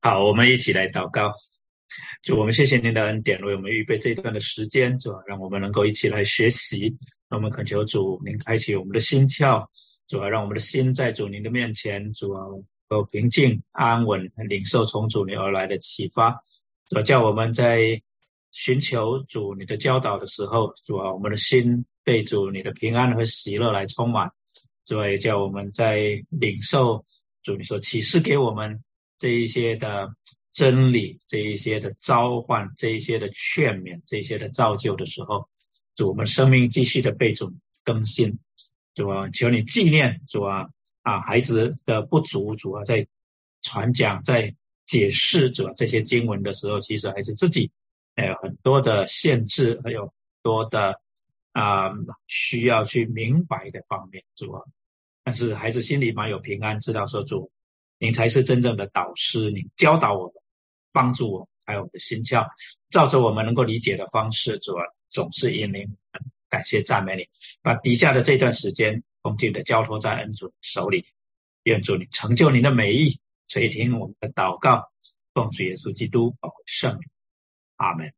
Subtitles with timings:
[0.00, 1.32] 好，我们一起来祷告。
[2.22, 6.96] 主，我们谢谢您的恩典，为我们预备这一段的时间，主，让我们能够一起来学习。
[7.28, 9.66] 那我们恳求主，您开启我们的心窍，
[10.08, 12.46] 主啊，让我们的心在主您的面前，主啊，
[12.88, 16.34] 够平静安稳，领受从主您而来的启发。
[16.88, 18.00] 主叫我们在
[18.52, 24.30] 寻求主你的教导的时候，主啊，我们的心被主你的平安和喜乐来充满。
[24.84, 27.04] 主啊，也叫我们在领受
[27.42, 28.82] 主你说启示给我们。
[29.18, 30.12] 这一些的
[30.52, 35.48] 真理，这一些的召唤，这一些的劝勉，这一些的造就的时候，
[35.94, 37.48] 主我们生命继续的被主
[37.84, 38.36] 更新，
[38.96, 40.68] 主啊，求你纪念主啊
[41.02, 43.06] 啊孩子的不足，主啊在
[43.62, 44.52] 传讲在
[44.86, 47.70] 解释主啊这些经文的时候，其实孩子自己
[48.16, 51.00] 还有很多的限制，还有很多的
[51.52, 51.92] 啊
[52.26, 54.60] 需要去明白的方面，主啊，
[55.24, 57.50] 但是孩子心里蛮有平安，知道说主。
[57.98, 60.34] 您才是真正的导师，您教导我们，
[60.90, 62.44] 帮助我，还有我们的心窍，
[62.90, 64.72] 照着我们能够理解的方式，主，
[65.08, 66.32] 总是引领我们。
[66.48, 67.26] 感谢赞美你，
[67.62, 71.06] 把底下的这段时间恭敬的交托在恩主手里，
[71.62, 73.16] 愿主你成就您的美意，
[73.46, 74.90] 垂听我们的祷告，
[75.32, 76.98] 奉主耶稣基督宝贵圣，
[77.76, 78.12] 阿门。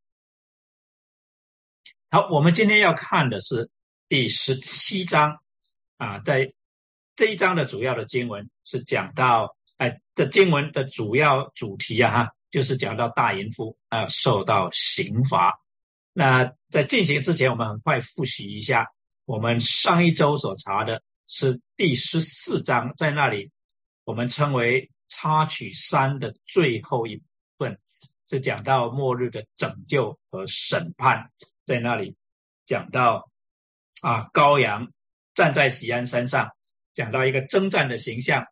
[2.11, 3.71] 好，我们今天要看的是
[4.09, 5.41] 第十七章
[5.99, 6.53] 啊，在
[7.17, 9.57] 这一章的主要的经文是讲到。
[9.77, 15.53] 哎，这经文的主要主题啊，哈，就是讲到大淫妇啊受到刑罚。
[16.13, 18.87] 那在进行之前，我们很快复习一下，
[19.25, 23.51] 我们上一周所查的是第十四章，在那里
[24.05, 27.25] 我们称为插曲三的最后一部
[27.59, 27.77] 分，
[28.31, 31.33] 是讲到末日的拯救和审判，
[31.67, 32.17] 在那里
[32.65, 33.29] 讲到
[34.03, 34.93] 啊羔羊
[35.35, 36.49] 站在喜安山上，
[36.95, 38.47] 讲到一个征战的形象。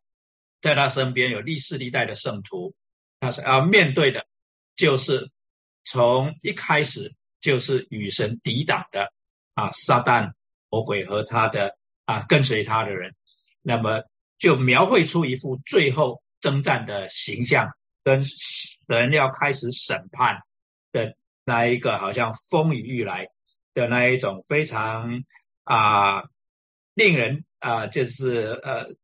[0.60, 2.72] 在他身边有历世历代的圣徒，
[3.18, 4.24] 他是要面对的，
[4.76, 5.28] 就是
[5.82, 9.12] 从一开始就是与神抵挡的
[9.54, 10.30] 啊，撒旦
[10.68, 13.12] 魔鬼和他的啊跟随他的人，
[13.60, 14.04] 那么
[14.38, 17.68] 就描绘出一幅最后征战的形象，
[18.04, 18.22] 跟
[18.86, 20.40] 人要开始审判
[20.92, 21.12] 的
[21.44, 23.26] 那一个好像风雨欲来
[23.74, 25.24] 的那一种非常
[25.64, 26.22] 啊
[26.94, 28.94] 令人啊就是呃。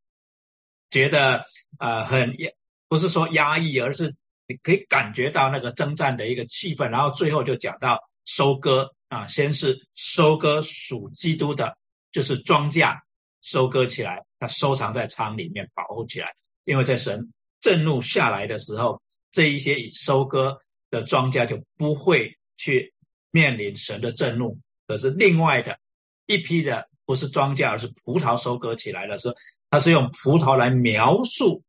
[0.90, 1.44] 觉得
[1.76, 2.48] 啊很压，
[2.88, 6.88] 不是说压抑，而是你可以感觉到那个征战的一个气氛。
[6.88, 11.76] 然后最后就讲到收割啊，先是收割属基督的，
[12.10, 12.98] 就是庄稼
[13.42, 16.34] 收割起来，它收藏在仓里面保护起来。
[16.64, 17.30] 因为在神
[17.60, 20.58] 震怒下来的时候，这一些已收割
[20.88, 22.94] 的庄稼就不会去
[23.30, 24.58] 面临神的震怒。
[24.86, 25.78] 可是另外的
[26.24, 29.34] 一批的不是庄稼，而是葡萄收割起来的时候。
[29.70, 31.62] 他是用葡萄来描述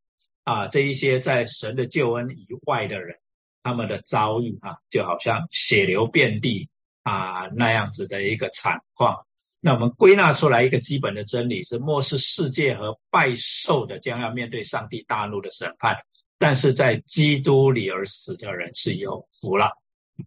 [0.44, 3.17] 啊，这一些在神的救恩以外的人，
[3.63, 6.67] 他们的遭遇啊，就好像血流遍地
[7.03, 9.16] 啊那样子的一个惨况。
[9.61, 15.95] 那我们归纳出来一个基本的真理是：末世世界和拜寿的将要面对上帝大怒的审判，
[16.38, 19.71] 但是在基督里而死的人是有福了。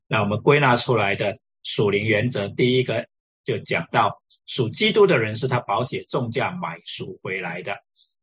[0.07, 3.07] 那我们归纳出来的属灵原则，第一个。
[3.45, 7.75] 就讲到属基督的人是他保险重价买赎回来的，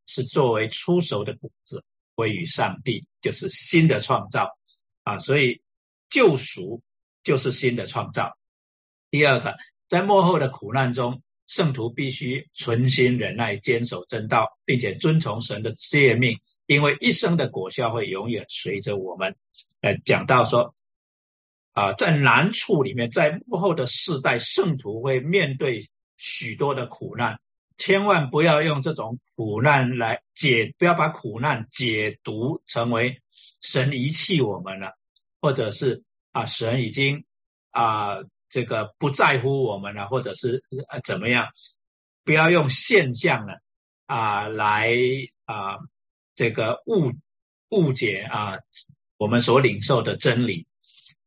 [0.05, 1.83] 是作为出熟的谷子
[2.15, 4.49] 归于上帝，就是新的创造
[5.03, 5.17] 啊！
[5.17, 5.61] 所以
[6.09, 6.81] 救赎
[7.23, 8.37] 就是新的创造。
[9.11, 9.55] 第二个，
[9.87, 19.35] 在幕后的苦难中，圣徒必须存心忍耐，坚守真道，并且遵从神的诫命，因为一生的果效会永远随着我们。
[19.81, 20.73] 呃，讲到说。
[21.73, 25.87] 啊，在难处里面，在幕后的世代，圣徒会面对
[26.17, 27.39] 许多的苦难，
[27.77, 33.21] 千万不要用这种苦难来解，不要把苦难解读成为
[33.61, 34.91] 神遗弃我们了，
[35.39, 37.23] 或者是啊，神已经
[37.71, 38.17] 啊
[38.49, 41.47] 这个不在乎我们了，或者是啊怎么样？
[42.25, 43.53] 不要用现象呢
[44.05, 44.93] 啊来
[45.45, 45.77] 啊
[46.35, 47.11] 这个误
[47.69, 48.57] 误解啊
[49.17, 50.67] 我们所领受的真理。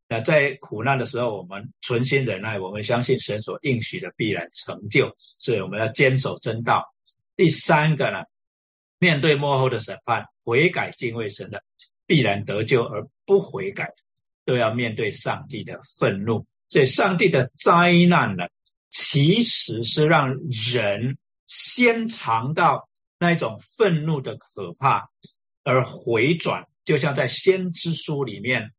[0.09, 6.93] 那在苦难的时候，我们存心忍耐，我们相信神所应许的必然成就，所以我们要坚守真道。
[7.35, 8.19] 第三个呢，
[8.99, 11.63] 面对幕后的审判，悔改敬畏神的
[12.05, 13.89] 必然得救，而不悔改
[14.45, 16.45] 都要面对上帝的愤怒。
[16.69, 18.43] 所以，上帝的灾难呢，
[18.91, 20.35] 其实是让
[20.73, 21.17] 人
[21.47, 25.09] 先尝到那种愤怒的可怕，
[25.63, 28.71] 而回转，就像在先知书里面。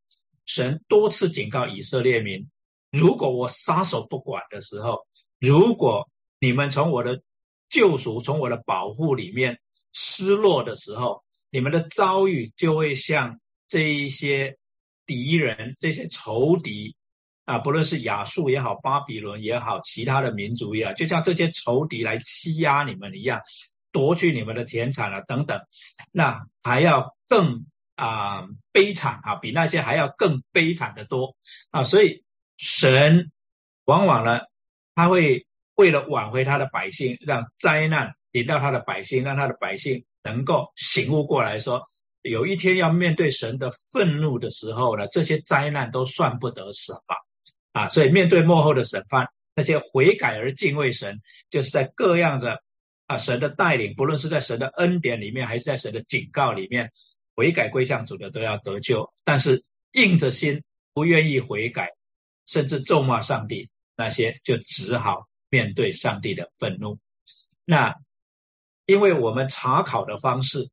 [0.46, 2.46] 神多次警告以色列民：
[2.91, 5.06] 如果我撒手不管的时候，
[5.41, 6.08] 如果
[6.38, 7.23] 你们从我的
[7.69, 9.58] 救赎、从我的保护里面
[9.93, 14.56] 失落的时候，你们的遭遇就会像这一些
[15.06, 16.94] 敌人、这些仇敌
[17.44, 23.41] 啊，不论是亚述也好、巴比伦也好、其他的民族也好，就像这些仇敌来欺压你们一样，
[23.93, 25.61] 夺去你们的田产啊等等，
[26.12, 27.64] 那还要更
[27.94, 31.37] 啊悲惨啊，比那些还要更悲惨的多
[31.70, 32.25] 啊，所以
[32.56, 33.31] 神
[33.85, 34.41] 往往呢，
[34.94, 40.05] 他会为了挽回他的百姓，让灾难临到他的百姓，让他的百姓。
[40.26, 41.82] 能够醒悟过来，说
[42.23, 47.14] 有一天要面对神的愤怒的时候呢，这些灾难都算不得什么
[47.75, 47.91] 啊！
[47.91, 51.20] 所以面对幕后的审判，那些悔改而敬畏神，
[51.50, 52.62] 就是在各样的
[53.06, 56.91] 啊神的带领，不论是在神的恩典里面，还是在神的警告里面，
[57.34, 59.12] 悔改归向主的都要得救。
[59.25, 61.90] 但是硬着心不愿意悔改，
[62.46, 66.98] 甚至咒骂上帝，那些就只好面对上帝的愤怒。
[67.64, 67.94] 那。
[68.86, 70.69] 因为我们查考的方式，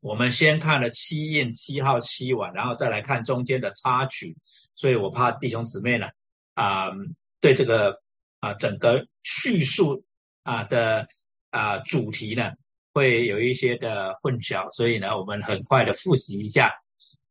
[0.00, 4.34] 我们先看了七印、七号、七碗，然后再来看中间的插曲，
[4.74, 6.08] 所以我怕弟兄姊妹呢，
[6.54, 6.90] 啊，
[7.38, 8.00] 对这个
[8.40, 10.02] 啊整个叙述
[10.44, 11.06] 啊的
[11.50, 12.54] 啊主题呢，
[12.96, 16.72] 会有一些的混淆，所以呢，我们很快的复习一下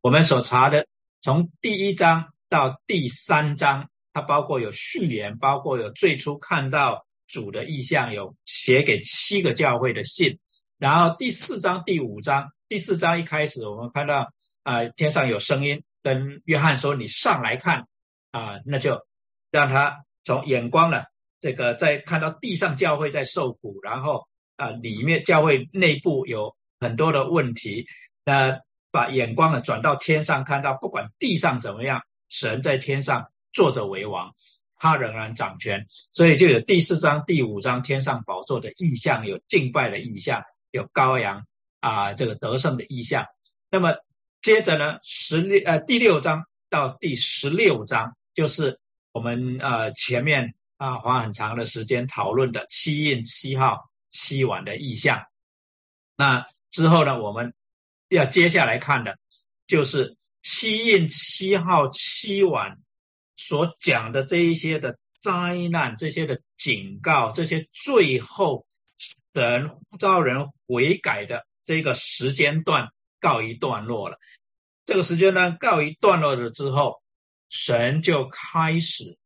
[0.02, 0.86] 我们所查的，
[1.24, 7.04] 从第一章到第三章，它包括有序言，包括有最初看到。
[7.28, 10.38] 主的意向有写给七个教会的信，
[10.78, 14.32] 然后第四章、第五章，第四章一开始我们看到
[14.62, 17.88] 啊，天上有声音跟约翰说：“你上来看
[18.30, 19.02] 啊！”那就
[19.50, 21.02] 让他从眼光呢，
[21.40, 27.86] 这个在看到地上教会在受苦，然后啊，里面教会内部有很多的问题，
[28.24, 28.60] 那
[28.92, 34.34] 把眼光呢转到天上，看到不管地上怎么样，神在天上坐着为王。
[34.78, 41.44] 他仍然掌权，所以就有第四章、第五章天上宝座的意象，有敬拜的意象，有羔羊
[41.80, 43.25] 啊这个得胜的意象。
[43.72, 43.96] 那么
[44.42, 48.78] 接着呢，十六呃第六章到第十六章，就是
[49.13, 53.81] 我们呃前面啊花很长的时间讨论的七印七号
[54.16, 55.26] 七晚的意象。
[56.16, 57.54] 那之后呢，我们
[58.08, 59.20] 要接下来看的，
[59.68, 62.78] 就是七印七号七晚。
[63.38, 68.66] 所讲的这一些的灾难，这些的警告，这些最后
[69.34, 69.70] 人
[70.00, 74.18] 招人悔改的这个时间段告一段落了。
[74.86, 77.02] 这个时间段告一段落了之后，
[77.50, 79.18] 神就开始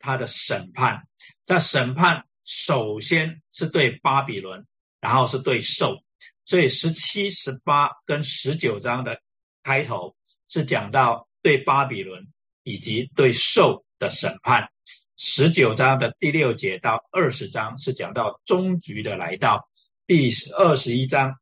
[0.00, 1.06] 他的审判。
[1.44, 4.66] 在审判，首先是对巴比伦，
[5.00, 6.02] 然后是对兽。
[6.44, 9.20] 所以十七、十八跟十九章的
[9.62, 10.16] 开头
[10.48, 12.26] 是讲到对巴比伦。
[12.64, 14.70] 以及对兽的审判，
[15.16, 19.68] 十九章的第六节到二十章是讲到终局的来到，
[20.06, 21.34] 第二十一章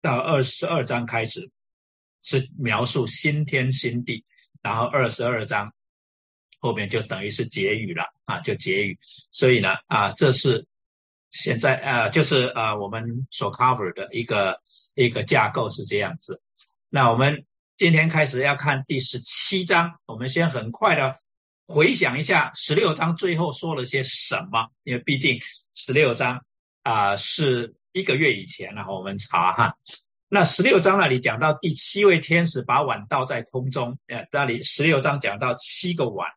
[0.00, 1.50] 到二十二章开始
[2.22, 4.24] 是描述新天新地，
[4.62, 5.74] 然后二十二章
[6.60, 8.96] 后面就等于是结语了啊，就结语。
[9.32, 10.64] 所以呢啊，这是
[11.30, 14.60] 现在啊，就是啊我们所 cover 的一个
[14.94, 16.40] 一个架构是这样子。
[16.88, 17.44] 那我们。
[17.78, 21.16] 今天开始要看第十七章，我们先很快的
[21.68, 25.38] 回想一下十六章最后说了些什么，因为毕竟
[25.74, 26.44] 十六章
[26.82, 29.76] 啊是一个月以前了，我们查哈。
[30.28, 36.28] 那十六章那里讲到第七位天使把碗倒在空中，呃，那里十六章讲到七个碗。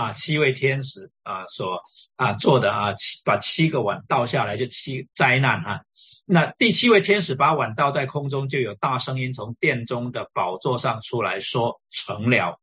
[0.00, 1.78] 啊，七位天使啊，所
[2.16, 5.78] 啊做的啊，七把七个碗倒下来，就七灾难啊。
[6.24, 12.58] 那第七位天使把碗倒在空中，就有大声音从殿中的宝座上出来说：“成了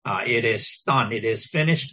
[0.00, 1.92] 啊，It is done, It is finished,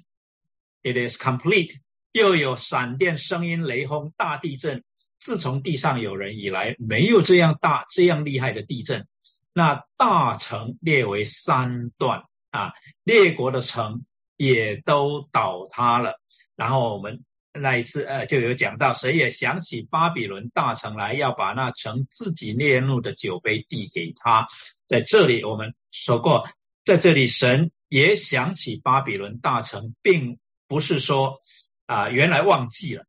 [0.81, 1.75] It is complete。”
[2.13, 4.81] 又有闪电、声音、雷轰、大地震。
[5.19, 9.05] 自从地上有人以来，没有这样大、这样厉害的地震。
[9.51, 12.71] 那大城列为三段啊，
[13.03, 14.05] 列国的城。
[14.39, 16.17] 也都倒塌了，
[16.55, 24.47] 然后我们那一次呃就有讲到，谁也想起巴比伦大臣来，要把那城自己烈怒的酒杯递给他。
[24.87, 26.47] 在这里我们说过，
[26.85, 31.41] 在这里神也想起巴比伦大臣，并不是说
[31.85, 33.03] 啊原来忘记了，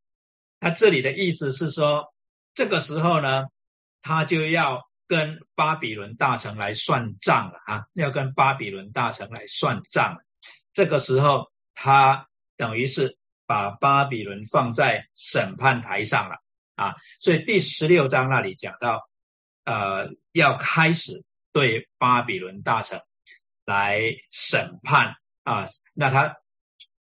[0.58, 2.12] 他这里的意思是说，
[2.54, 3.44] 这个时候呢，
[4.02, 10.18] 他就要跟巴比伦大臣来算账了啊，要跟巴比伦大臣来算账。
[10.72, 16.36] 这个时候，他等于是把巴比伦放在审判台上了
[16.76, 19.08] 啊，所以第十六章那里讲到，
[19.64, 23.02] 呃，要开始对巴比伦大臣
[23.64, 24.00] 来
[24.30, 25.68] 审判啊。
[25.92, 26.36] 那他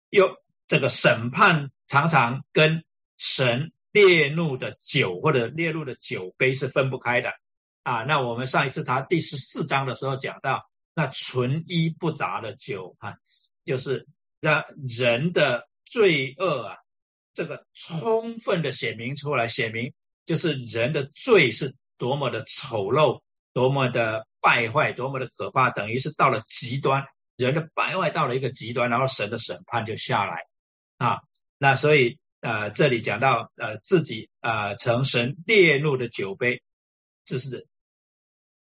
[0.10, 0.36] 又
[0.68, 2.84] 这个审判常常跟
[3.18, 7.32] 神烈怒的酒或者烈怒的酒杯是分不开的
[7.84, 8.04] 啊。
[8.04, 13.16] 那我们上一次谈第十四章的时候讲到，那纯一不杂的酒啊，
[13.70, 14.08] 就是
[14.42, 16.78] 让人的罪恶啊，
[17.36, 19.94] 这个充分的显明出来，显明
[20.26, 23.22] 就是人的罪是多么的丑陋，
[23.54, 27.06] 多么的败坏，多么的可怕，等于是到了极端，
[27.38, 30.48] 人的败坏到了一个极端，然后神的审判就下来
[30.98, 31.20] 啊。
[31.60, 36.64] 那所以呃，这里讲到呃自己啊成神烈怒的酒杯，
[37.24, 37.68] 这是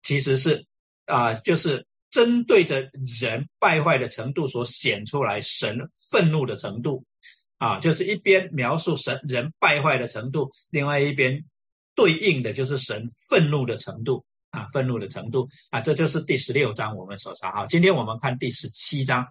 [0.03, 0.67] 其实是
[1.05, 2.89] 啊就是针对着
[3.19, 7.03] 人败坏的程度所显出来神愤怒的程度
[7.57, 11.43] 啊，就是一边描述神人败坏的程度，另外一边
[11.95, 17.65] 对应的就是神愤怒的程度啊，愤怒的程度啊，这就是第十六章我们所查哈。
[17.67, 19.27] 今天我们看第十七章。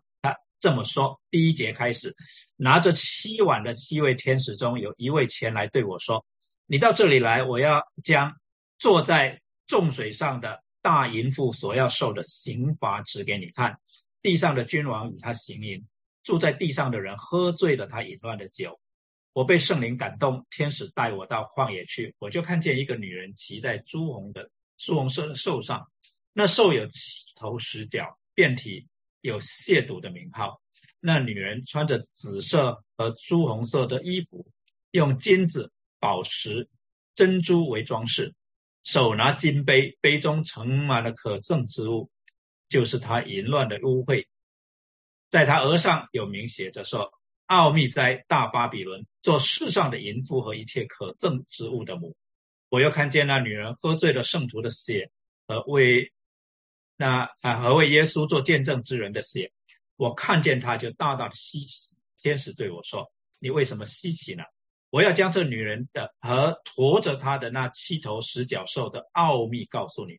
[0.61, 2.13] 这么说，第一节开始，
[2.57, 6.27] 拿着七碗的七位天使中有一位前来对我说
[6.67, 8.35] ：“你到这里来，我要将
[8.77, 13.79] 坐在众水上的大淫妇所要受的刑罚指给你看。
[14.23, 15.85] 地上的君王与他行淫，
[16.23, 18.81] 住在地上的人喝醉了他淫乱的酒。
[19.35, 25.87] 我被圣灵感动，天使带我到旷野去，我就看见一个女人骑在朱红的朱红色的兽上，
[26.33, 28.89] 那兽有七头十角，遍体。”
[29.21, 30.63] 有亵渎的名号。
[31.01, 34.47] 那女人穿着紫色和朱红色的衣服，
[34.93, 36.69] 用金子、宝石、
[37.17, 38.33] 珍珠为装饰，
[38.89, 42.11] 手拿金杯，杯中盛满了可憎之物，
[42.71, 44.27] 就是他淫乱的污秽。
[45.29, 47.13] 在他额上有名写着说
[47.45, 52.17] ：“奥秘在大巴比伦，做世上的淫妇和一切可憎之物的母。”
[52.71, 55.11] 我又看见那女人喝醉了圣徒的血，
[55.47, 56.11] 和为。
[56.97, 59.53] 那啊，和为耶稣做见证之人的血？
[59.97, 61.95] 我看见他就大大的稀奇。
[62.19, 64.45] 天使对我说：“你为什么稀奇呢？
[64.91, 70.19] 我要将这女人的和驮着她的那七头十角兽的奥秘告诉你。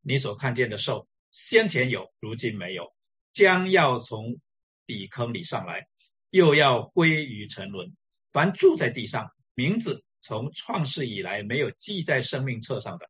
[0.00, 2.92] 你所看见的兽，先前有，如今没有，
[3.32, 4.40] 将要从
[4.86, 5.86] 底坑里上来，
[6.30, 7.94] 又要归于沉沦。
[8.32, 13.08] 凡住在地上，名字从创世以来没有记在生命册上的，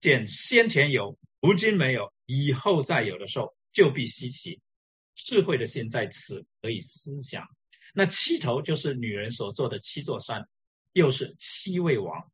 [0.00, 4.58] 见先前有，如今没有。”以后再有的时候，就必稀奇。
[5.14, 7.46] 智慧的心在此可以思想。
[7.96, 10.46] 那七头就是女人所做的七座山，
[10.92, 12.30] 又是七位王，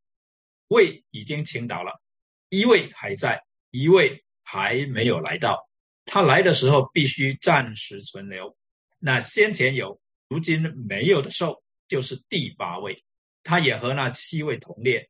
[0.67, 2.03] 位已经倾倒了，
[2.49, 5.69] 一位还在，一位还没有来到。
[6.05, 8.57] 他来的时候必须暂时存留。
[8.99, 13.05] 那先前有，如今没有的兽，就是第八位，
[13.45, 15.09] 他也和那七位同列，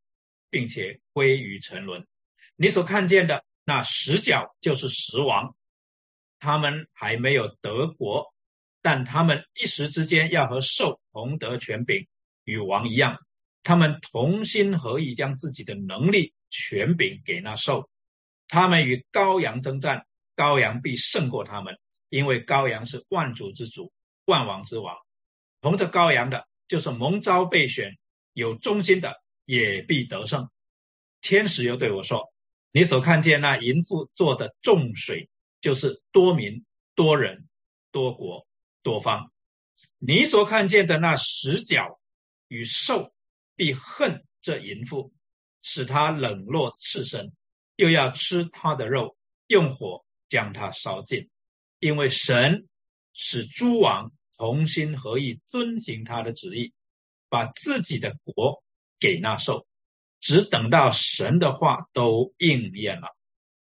[0.51, 2.07] 并且归于沉沦。
[2.57, 3.45] 你所看见的。
[3.63, 5.55] 那十角就是十王，
[6.41, 8.35] 他们还没有得国，
[8.83, 12.07] 但他们一时之间要和兽同得权柄，
[12.45, 13.19] 与王一样。
[13.63, 17.91] 他们同心合意，将自己的能力、权柄给那兽。
[18.49, 23.93] 他们与羔羊征战，羔羊必胜过他们，因为羔羊是万主之主、
[24.25, 24.97] 万王之王。
[25.61, 27.99] 同着羔羊的，就是蒙召备选、
[28.33, 30.49] 有忠心的，也必得胜。
[31.21, 32.33] 天使又对我说。
[32.73, 35.29] 你所看见那淫妇做的众水，
[35.61, 37.49] 就是多民、多人、
[37.91, 38.47] 多国、
[38.83, 39.33] 多方。
[39.99, 42.01] 你所看见的那十角
[42.49, 43.13] 与兽，
[43.57, 45.13] 必恨这淫妇，
[45.63, 47.33] 使他冷落赤身，
[47.77, 51.29] 又要吃他的肉，用火将他烧尽。
[51.79, 52.69] 因为神
[53.13, 56.73] 使诸王同心合意遵行他的旨意，
[57.29, 58.63] 把自己的国
[58.99, 59.67] 给那兽。
[60.19, 63.17] 只等到神的话都应验了，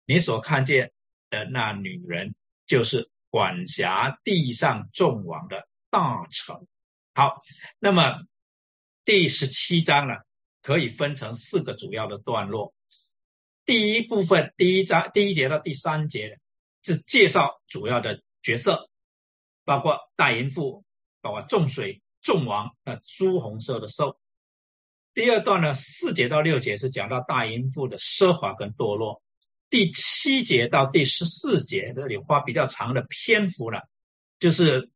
[0.07, 0.93] 你所看见
[1.31, 2.35] 的那女人，
[2.67, 6.67] 就是管辖地上众王的大臣。
[7.15, 7.43] 好，
[7.79, 8.23] 那么
[9.05, 10.15] 第十七章呢，
[10.63, 12.75] 可以分成四个主要的段落。
[13.65, 16.39] 第一部分，第一章第一节到第三节
[16.83, 18.89] 是介绍主要的角色，
[19.65, 20.85] 包括大淫妇，
[21.21, 24.19] 包括众水众王，呃，朱红色的兽。
[25.13, 29.23] 第二段呢，四节到六节是讲到大淫妇的奢华跟堕落。
[29.71, 33.79] 第七节到第十四节这里花比较长的篇幅呢，
[34.39, 34.91] 就是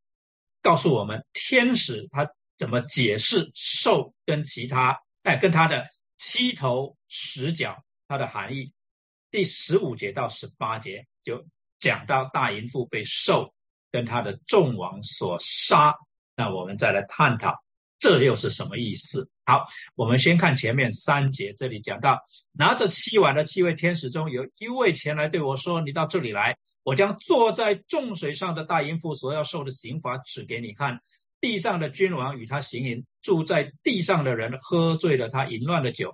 [0.61, 2.27] 告诉我们天使他
[2.57, 5.85] 怎么解释兽跟其他哎跟他的
[6.17, 8.73] 七头十角它的含义。
[9.29, 11.45] 第十五节到十八节就
[11.79, 13.53] 讲到大淫妇被兽
[13.91, 15.95] 跟他的众王所杀。
[16.35, 17.62] 那我们再来探讨。
[18.03, 19.29] 这又是什么意思？
[19.45, 22.19] 好，我们先看前面三节，这里讲到
[22.51, 30.99] 拿着七碗的七位天使中有一位前来对我说：“你到这里来，我将坐在众水上的大淫妇所要受的刑罚指给你看。
[31.39, 36.13] 地上的君王与他行淫，住在地上的人喝醉了他淫乱的酒。”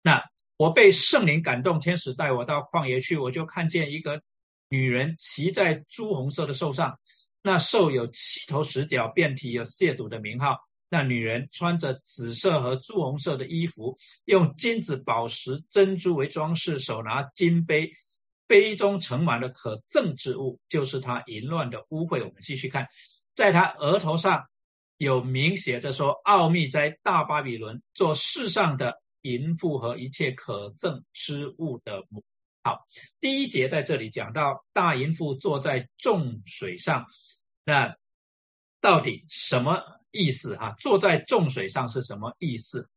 [0.00, 0.24] 那
[0.56, 4.22] 我被圣灵感动，天使带我到旷野去，我就看见一个
[4.70, 6.98] 女人骑在朱红色的兽上，
[7.42, 10.56] 那兽有七头十角，遍体有亵渎的名号。
[10.92, 17.92] 那女人穿着紫色和朱红色的衣服，用金子、宝石、珍珠为装饰，手拿金杯，
[18.48, 22.18] 杯中盛满了可憎之物，就是她淫乱的污秽。
[22.18, 22.88] 我们继续看，
[23.36, 24.44] 在她额头上
[24.98, 32.24] 有明写着说：“奥秘在大巴比伦，做世上的淫妇和一切可憎之物的母。”
[32.64, 32.80] 好，
[33.20, 37.06] 第一节在这里讲到大淫妇坐在众水上，
[37.64, 37.94] 那
[38.80, 39.99] 到底什么？
[40.12, 42.88] 意思哈，坐在众水上是什么意思？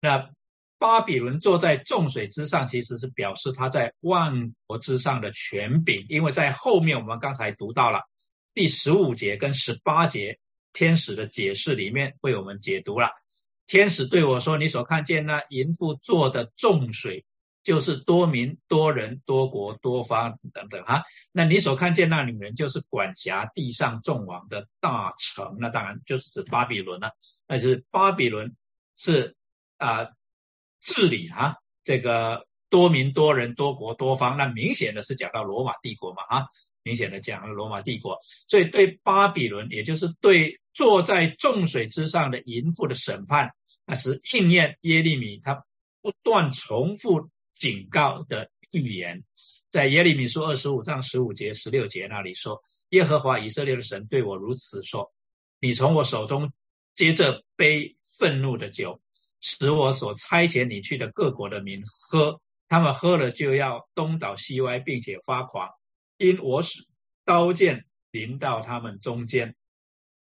[0.00, 0.30] 那
[0.78, 6.04] 巴比伦坐在众水之上，其实是表示他在万国之上的权柄。
[6.08, 8.00] 因为在后面我们刚才读到了
[8.54, 10.38] 第十五节跟十八节
[10.72, 13.10] 天使的解释里面为我们解读了。
[13.66, 17.24] 天使对我说：“你所看见那淫妇坐的众水。”
[17.66, 21.02] 就是多民、多人、多国、多方等等哈。
[21.32, 27.10] 那你所看见那女人，就是管辖地上众王的大城，那当然就是指巴比伦了。
[27.48, 28.54] 那是巴比伦
[28.96, 29.34] 是
[29.78, 30.06] 啊
[30.80, 34.36] 治理哈这个多民、多人、多国、多方。
[34.36, 36.46] 那明显的是讲到罗马帝国嘛哈，
[36.84, 38.16] 明显的讲罗马帝国。
[38.46, 43.50] 所以对巴比伦，也就是对坐在众水之上的淫妇的审判，
[43.84, 45.64] 那是应验耶利米他
[46.00, 47.28] 不断重复。
[47.58, 49.22] 警告的预言，
[49.70, 55.10] 在耶利米书二十五章十五节、十六节那里说：“耶和华以色列的神对我如此说：
[55.60, 56.52] 你从我手中
[56.94, 59.00] 接着杯愤怒的酒，
[59.40, 65.68] 使我所差遣你去的各国的民喝，他们喝了就要东倒西歪，并且发狂，
[66.18, 66.84] 因我使
[67.24, 69.54] 刀剑临到他们中间。”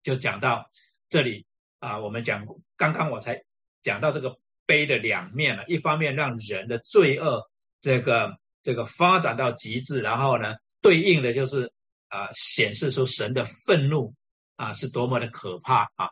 [0.01, 0.71] 就讲到
[1.09, 1.45] 这里
[1.79, 3.43] 啊，我们讲刚刚我才
[3.83, 4.39] 讲到这个。
[4.69, 7.41] 杯的两面了，一方面让人的罪恶
[7.81, 11.73] 这个这个发展到极致，然后呢，对应的就是
[12.09, 14.13] 啊，显示出神的愤怒
[14.57, 16.07] 啊是多么的可怕啊。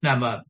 [0.00, 0.42] 那么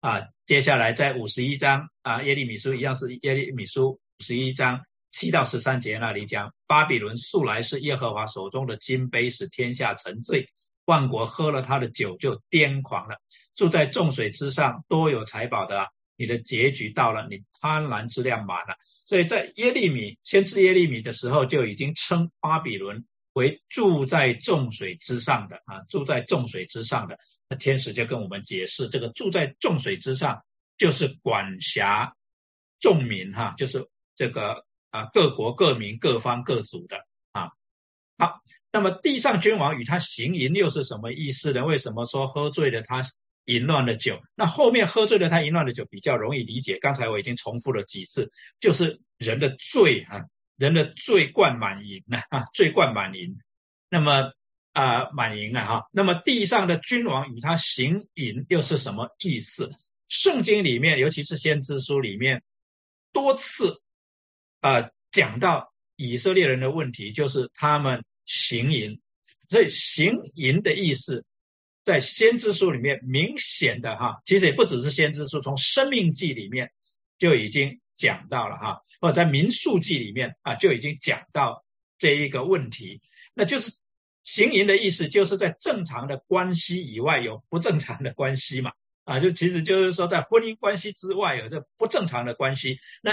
[0.00, 4.78] 啊，接下来在五十一章啊，耶利米书一样是耶利米书五十一章
[5.12, 10.46] 七到十三节那里讲，巴比伦素来是耶和华手中的金杯，使天下沉醉，
[10.84, 13.16] 万国喝了他的酒就癫狂了，
[13.54, 15.95] 住在众水之上，多有财宝的。
[16.16, 18.76] 你的结局到了，你贪婪之量满了，
[19.06, 27.18] 所以在耶利米先知耶利米的时候，就已经称巴比伦为住在众水之上的啊，住在众水之上的。
[27.48, 30.42] 那天使就跟我们解释，这个住在众水之上，
[30.78, 32.16] 就是管辖
[32.80, 36.96] 众民哈，就是这个啊各国各民各方各族的
[37.32, 37.50] 啊。
[38.18, 38.40] 好，
[38.72, 41.64] 那么地上君王与他行淫又是什么意思呢？
[41.64, 43.02] 为什么说喝醉了他？
[43.46, 46.78] 淫乱的酒，那后面喝醉了他淫乱的酒比较容易理解。
[46.78, 48.30] 刚才我已经重复了几次，
[48.60, 50.24] 就是人的罪啊，
[50.56, 53.38] 人的罪灌满盈啊，啊，罪灌满盈。
[53.88, 54.32] 那么
[54.72, 55.82] 啊，满盈啊，哈。
[55.92, 59.70] 那么地上的君王与他行淫又是什么意思？
[60.08, 62.42] 圣经里面，尤其是先知书里面，
[63.12, 63.80] 多次
[64.60, 69.00] 啊讲到以色列人的问题，就是他们行淫。
[69.48, 71.24] 所以行淫的意思。
[71.86, 76.72] 在先知书里面明显的哈，其实也不只是先知书，从生命记里面
[77.16, 81.64] 就已经讲到了哈，或者在民数记里面啊就已经讲到
[81.96, 83.00] 这一个问题，
[83.34, 83.72] 那就是
[84.24, 88.72] 行淫的意思，就是在正常的关系以外有不正常的关系嘛，
[89.04, 93.12] 啊，就其实就是说在婚姻关系之外有这不正常的关系，那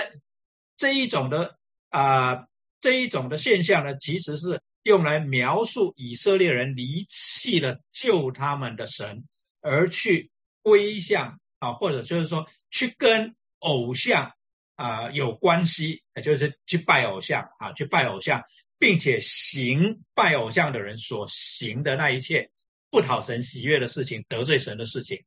[0.77, 1.59] 这一种的
[1.89, 2.47] 啊
[2.81, 4.59] 这一种的现象呢，其实是。
[4.83, 9.23] 用来描述以色列人离弃了救他们的神，
[9.61, 10.29] 而去
[10.61, 14.33] 归向啊，或者就是说去跟偶像
[14.75, 18.43] 啊有关系，就是去拜偶像啊，去拜偶像，
[18.77, 22.49] 并且行拜偶像的人所行的那一切
[22.89, 25.23] 不讨神喜悦的事情，得罪神的事情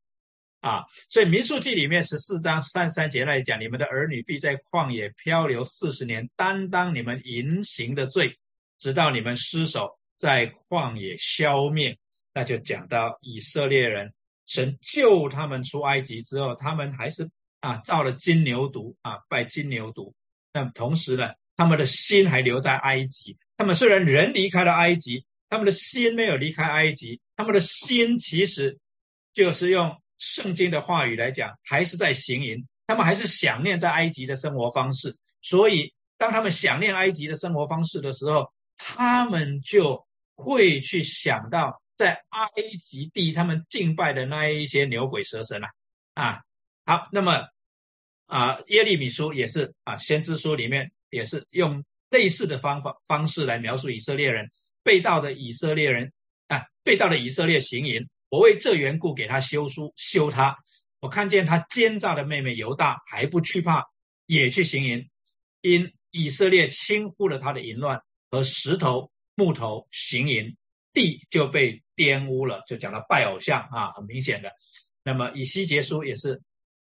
[0.61, 0.85] 啊。
[1.09, 8.37] 所以民数记里面十四章三三节那里讲，你们的儿女必在旷野漂流四十年，担当你们淫行的罪。
[8.79, 11.97] 直到你们失手在旷野消灭，
[12.33, 14.13] 那就讲到以色列人，
[14.45, 20.13] 神救他们出埃及之后，他们还是啊造了金牛犊啊拜金牛犊。
[20.53, 23.37] 那同时呢，他们的心还留在埃及。
[23.57, 27.19] 他们虽然人离开了埃及，他们的心没有离开埃及。
[27.35, 28.79] 他们的心其实
[29.33, 32.67] 就是用圣经的话语来讲，还是在行淫。
[32.87, 35.17] 他们还是想念在埃及的生活方式。
[35.41, 42.47] 所以，当他们想念埃及的生活方式的时候，他们就会去想到，在埃
[42.79, 45.67] 及地他们敬拜的那一些牛鬼蛇神了
[46.13, 46.41] 啊。
[46.85, 47.47] 好，那么
[48.27, 54.49] 啊，耶利米书也是啊，先知书里面也是用类似的方法方式来描述以色列人
[54.83, 56.13] 被盗的以色列人
[56.47, 58.07] 啊，被盗的以色列行淫。
[58.29, 60.57] 我为这缘故给他修书修他。
[60.99, 63.85] 我看见他奸诈的妹妹犹大还不惧怕，
[64.25, 65.09] 也去行淫，
[65.61, 70.55] 因以色列轻忽了他的淫乱和石头木头行淫，
[70.93, 72.63] 地就被玷污了。
[72.67, 74.51] 就讲到拜偶像啊，很明显的。
[75.03, 76.41] 那么以西结书也是。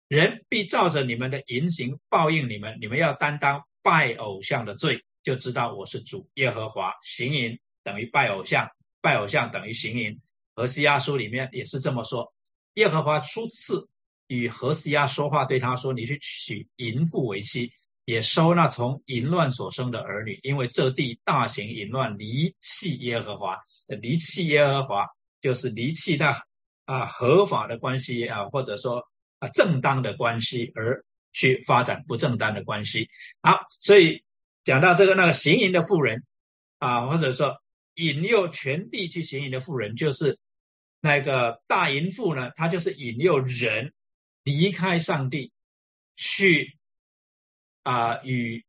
[0.09, 6.93] 人必照着你们的言行报应你们，你们要担当拜偶像的罪，就知道我是主耶和华。
[7.05, 8.69] 行淫等于拜偶像，
[9.01, 10.21] 拜偶像等于行淫。
[10.57, 12.35] 何西阿书里面也是这么说。
[12.75, 13.89] 耶和华初次
[14.27, 17.73] 与何西阿说话，对他说：“你去娶淫妇为妻，
[18.11, 23.57] 也收纳从淫乱所生的儿女，因为这地大行淫乱，离弃耶和华。
[23.87, 25.07] 离弃耶和华
[25.41, 26.43] 就是离弃那
[26.85, 29.03] 啊合法的关系啊，或者说。”
[29.41, 33.09] 啊，正当的关系而去发展不正当的关系。
[33.41, 34.23] 好，所以
[34.65, 36.23] 讲到这个那个行淫的妇人
[36.79, 37.57] 啊，或者说
[37.95, 40.39] 引诱全地去行淫的妇人，就是
[41.01, 43.95] 那个大淫妇呢，她就是引诱人
[44.45, 45.53] 离开上帝，
[46.17, 46.77] 去
[47.83, 48.65] 啊与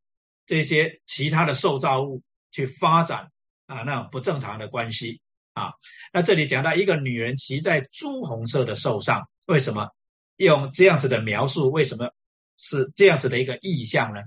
[0.45, 2.21] 这些其他的受造物
[2.51, 3.31] 去发展
[3.67, 5.21] 啊那种不正常的关系
[5.53, 5.71] 啊。
[6.13, 9.89] 那这里讲到一个女人骑在朱红色的兽上，为什么？
[10.37, 12.11] 用这样子的描述，为什么
[12.57, 14.21] 是这样子的一个意象呢？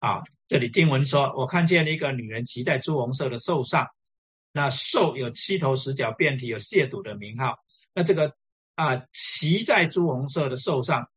[0.00, 3.88] 啊，这里经文说，我看见了一个女人骑在朱红色的兽上，
[4.52, 7.56] 那兽有七头十角，遍体有亵渎的名号。
[7.94, 8.30] 那这个
[8.74, 11.08] 啊，骑在朱红色的兽上，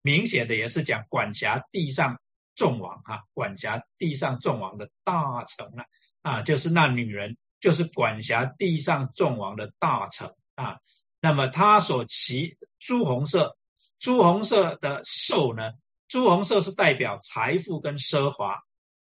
[0.00, 2.18] 明显的也是讲管辖地上
[2.54, 5.84] 众王哈，管辖地上众王的大臣啊
[6.22, 10.78] 啊，就是那女人，就是管辖地上众王的大臣啊。
[11.20, 13.56] 那么他所骑朱红色。
[14.00, 15.72] 朱红色的兽呢？
[16.08, 18.54] 朱红色是代表财富跟奢华，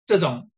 [0.05, 0.49] 这种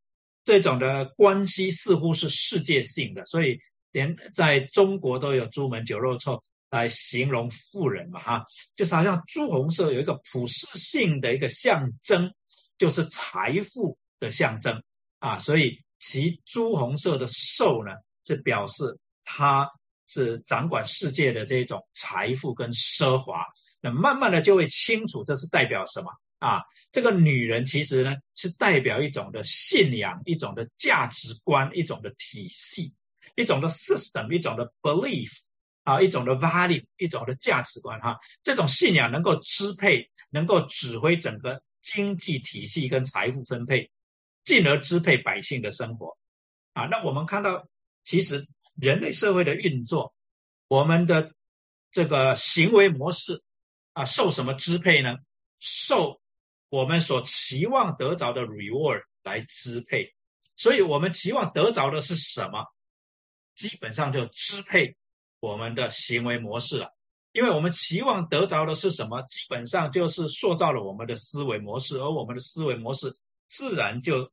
[0.43, 3.59] 这种的关系似乎是世界性的，所以
[3.91, 6.41] 连在中国都有“朱门酒肉臭”
[6.71, 12.33] 来形容富人嘛，哈，就是好像朱红色有一个普世性的一个象征，
[12.83, 14.83] 就是财富的象征
[15.19, 17.93] 啊，所以其朱红色的兽呢，
[18.25, 19.65] 是表示它
[20.05, 23.45] 是掌管世界的这种财富跟奢华。
[23.79, 26.61] 那慢慢的就会清楚，这是代表什么啊？
[26.91, 32.93] 这个女人其实呢，是代表一种的信仰，一种的价值观，一种的体系，
[33.37, 35.31] 一种的 system，一种的 belief
[35.83, 38.17] 啊，一种的 value，一种的价值观哈。
[38.43, 43.91] 这种信仰能够支配，能够指挥整个经济体系跟财富分配，
[44.43, 46.17] 进而支配百姓的生活
[46.73, 46.85] 啊。
[46.85, 47.67] 那我们看到，
[48.03, 50.15] 其实人类社会的运作，
[50.67, 51.35] 我们的
[51.91, 53.43] 这个行为模式。
[53.95, 55.17] 啊，受什么支配呢？
[55.59, 56.19] 受
[56.69, 60.15] 我们所期望得着的 reward 来支配。
[60.55, 62.65] 所以，我们期望得着的是什么？
[63.53, 64.97] 基本上就支配
[65.39, 66.91] 我们的行为模式了。
[67.33, 69.21] 因为我们期望得着的是什么？
[69.23, 73.13] 基本上就是塑造了我们的思维模式，而我们的思维模式
[73.49, 74.31] 自然就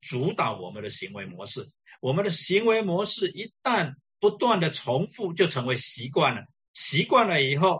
[0.00, 1.70] 主导我们的行为模式。
[2.00, 6.42] 我们的行为模式一旦不断的重复，就成为习惯了。
[6.72, 7.78] 习惯了以后。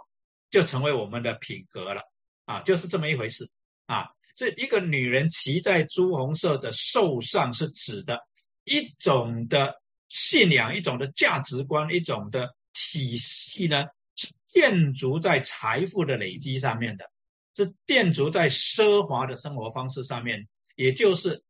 [0.50, 2.00] 就成为我们的品格了
[2.46, 3.50] 啊，就是这么一回事
[3.85, 4.09] 啊。
[4.35, 8.18] 这一个女人骑在朱红色的兽上，是指的
[8.64, 9.74] 一种的
[10.09, 13.85] 信仰、一种的价值观、一种的体系呢，
[14.50, 17.11] 建筑在财富的累积上面的，
[17.54, 21.42] 是建筑在奢华的生活方式上面，也就是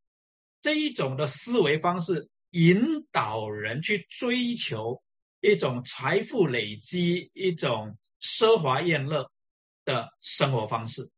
[0.61, 5.02] 这一种的思维方式引导人去追求
[5.40, 7.96] 一种财富累积，一种。
[8.20, 9.30] 奢华宴乐
[9.84, 11.08] 的生活方式，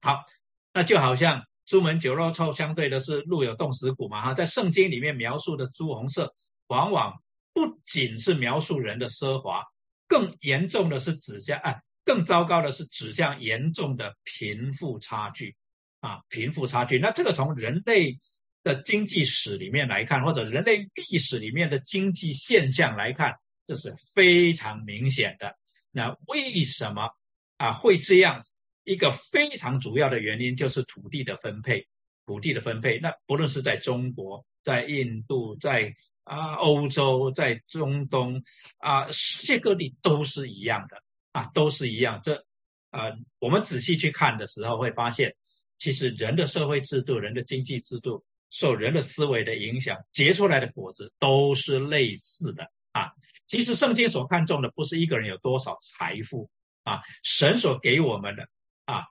[0.00, 0.24] 好，
[0.72, 4.34] 那就好像朱门酒肉臭，相对的是路有冻死骨嘛哈。
[4.34, 6.34] 在圣经里面描述的朱红色，
[6.66, 7.14] 往往
[7.52, 9.62] 不仅是描述人的奢华，
[10.08, 15.56] 更严重的是指向啊，更糟糕的是指向严重的贫富差距
[16.00, 16.98] 啊，贫富差距。
[16.98, 18.18] 那这个从人类
[18.62, 23.34] 的经济史里面来看，或者人类历史里面的经济现象来看，
[23.66, 25.56] 这是非常明显的。
[25.90, 27.10] 那为什么
[27.56, 28.58] 啊会这样子？
[28.84, 31.88] 一个非常主要的原因就是土地的分配，
[32.24, 33.00] 土地的分配。
[33.00, 35.92] 那不论是在中国、在印度、在
[36.26, 38.42] 啊欧洲、在中东
[38.78, 42.20] 啊，世界各地都是一样的啊，都是一样。
[42.22, 42.44] 这
[42.90, 45.36] 啊，我们仔细去看的时候会发现，
[45.78, 53.12] 其实人的社会制度、人的经济制度受人的思维的影响，结出来的果子都是类似的啊。
[53.46, 56.50] 其实圣经所看重的不是一个人有多少财富
[56.82, 58.48] 啊，神所给我们的
[58.84, 59.04] 啊，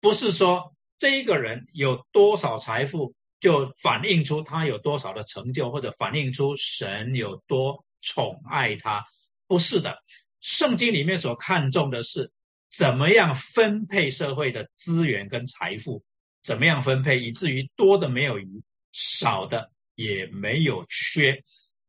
[0.00, 9.04] 不是说这一个人有多少财富就反映出他有多少的成就，或者反映出神有多宠爱他，
[9.46, 9.98] 不是的。
[10.40, 12.30] 圣经里面所看重的是
[12.70, 16.04] 怎么样分配社会的资源跟财富，
[16.42, 21.42] 怎么样分配，以至于多的没有余，少的也没有缺。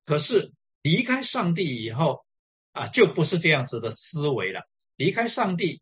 [0.06, 2.26] 可是离开上帝以后
[2.72, 4.62] 啊，就不是这样子的思维了。
[4.96, 5.82] 离开上帝，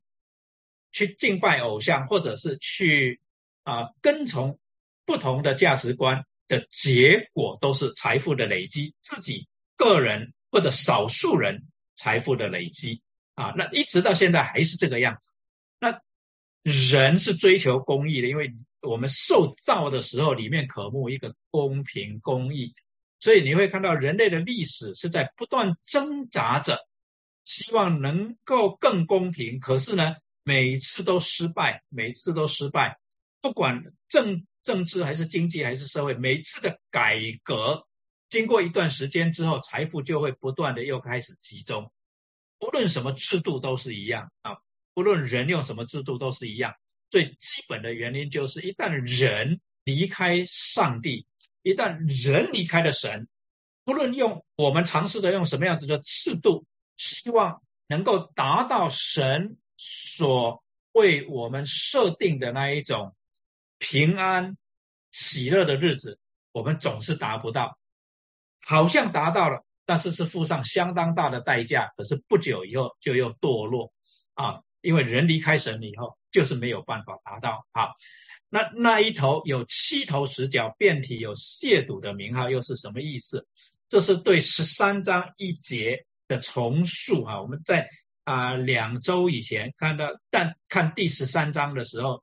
[0.92, 3.20] 去敬拜偶像，或者是去
[3.64, 4.59] 啊跟从
[5.10, 11.66] 不同的价值观的结果，都是财富的累积，自己个人或者少数人。
[12.02, 13.02] 财富的累积
[13.36, 15.34] 啊，那一直到现在还是这个样子。
[15.82, 16.00] 那
[16.64, 22.74] 人是追求公义的，因为我们受造的时候里面渴慕一个公平公义，
[23.20, 26.80] 所以你会看到人类的历史是在不断挣扎着，
[27.44, 29.60] 希望能够更公平。
[29.60, 32.98] 可是呢，每次都失败，每次都失败。
[33.42, 37.86] 不管政政治还是经济还是社会，每次的改革。
[38.30, 41.92] 经过一段时间之后，财富就会不断的又开始集中。
[42.60, 44.58] 不论什么制度都是一样啊，
[44.94, 46.76] 不论人用什么制度都是一样。
[47.10, 51.26] 最基本的原因就是，一旦人离开上帝，
[51.64, 53.28] 一旦人离开了神，
[53.84, 56.66] 不论用我们尝试着用什么样子的制度，
[56.98, 63.16] 希望能够达到神所为我们设定的那一种
[63.80, 64.56] 平安
[65.12, 66.20] 喜乐的日子，
[66.52, 67.78] 我们总是达不到。
[68.62, 71.92] 好像达到了，但是是付上相当大的代价。
[71.98, 73.90] 可是不久以后就又堕落
[74.36, 77.66] 啊，因为人离开神以后，就是没有办法达到。
[77.72, 77.94] 好，
[78.50, 83.48] 那那一头有七头十角，遍体有亵渎的名号，又是什么意思？
[83.88, 87.42] 这是对十三章一节的重述啊。
[87.42, 87.90] 我们在
[88.26, 92.22] 啊两周以前看到，但看第十三章的时候，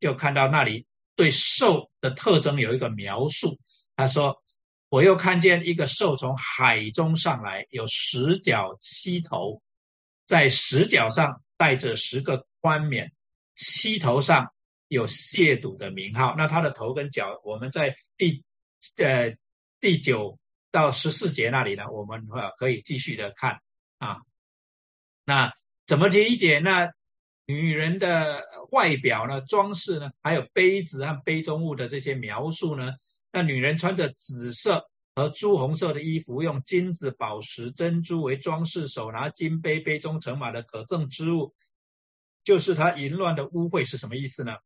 [0.00, 3.58] 就看到那里对兽的特征有一个描述。
[3.96, 4.40] 他说。
[4.90, 9.60] 我又看见一个兽从海中上来，有十角七头，
[10.24, 13.12] 在十角上带着十个冠冕，
[13.56, 14.52] 七头上
[14.86, 16.36] 有亵渎的名号。
[16.38, 18.44] 那它的头跟脚，我们在第
[19.02, 19.34] 呃
[19.80, 20.38] 第九
[20.70, 23.58] 到十四节那里呢，我们啊可以继续的看
[23.98, 24.20] 啊。
[25.24, 25.52] 那
[25.86, 26.60] 怎么理解？
[26.60, 26.88] 那
[27.46, 29.40] 女人的外表呢？
[29.42, 30.10] 装饰呢？
[30.22, 32.92] 还有杯子和杯中物的这些描述呢？
[33.30, 34.82] 那女人穿着紫色
[35.14, 41.54] 和朱红色的衣服，用金子、宝石、珍珠为装饰，手拿金杯，杯中盛满了可憎之物，
[42.44, 44.56] 就是她淫乱的污秽是什么意思呢？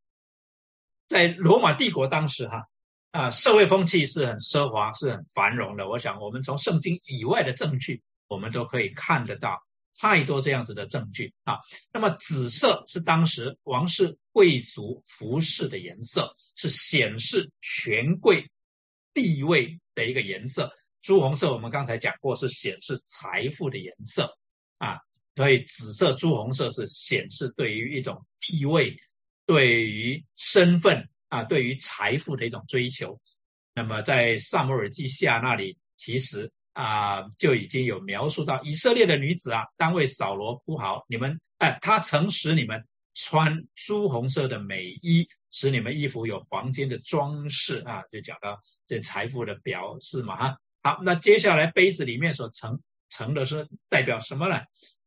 [1.09, 2.65] 在罗马帝国当时，哈
[3.11, 5.89] 啊，社会风气是很奢华、是很繁荣的。
[5.89, 9.59] 我想，我们从圣经以外的证据，我们都可以看得到
[9.99, 11.59] 太多这样子的证据啊。
[11.93, 18.51] 那么，紫色是当时王室贵族服饰的颜色，是显示权贵。
[19.15, 24.39] 地位的一个颜色，朱红色我们刚才讲过是显示财富的颜色
[24.77, 25.01] 啊，
[25.35, 28.97] 所以紫色、朱红色是显示对于一种地位、
[29.45, 33.21] 对于身份啊、对于财富的一种追求。
[33.75, 42.83] 那么在萨摩尔记下那里，其实啊就已经有描述到以色列的女子啊，当为扫罗铺好，你们哎，他曾使你们
[43.15, 45.29] 穿朱红色的美衣。
[45.51, 50.55] 使你们衣服有黄金的装饰啊，就讲到这财富的表示嘛哈。
[50.83, 54.61] 好，那接下来杯子里面所盛盛的是代表什么呢？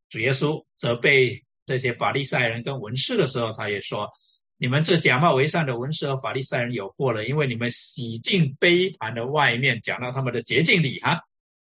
[0.09, 4.09] 主耶稣责备这些法利赛人跟文士的时候，他也说：
[4.57, 11.21] 你们这假冒为善的文士和法利赛人有祸了，因为你们洗净杯盘的外面，讲到他们的洁净礼哈，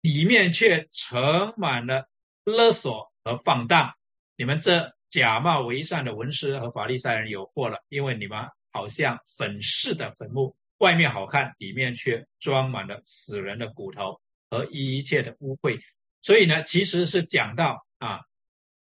[0.06, 2.08] 里面却盛满了
[2.44, 3.94] 勒索和放荡。
[4.36, 8.48] 你们这假冒为善的文士和法利赛人有祸了，因为你们。
[8.76, 15.80] 好像粉饰的坟墓，外面好看，里面却装满了死人的骨头和一切的污秽。
[16.20, 18.20] 所以呢，其实是讲到啊，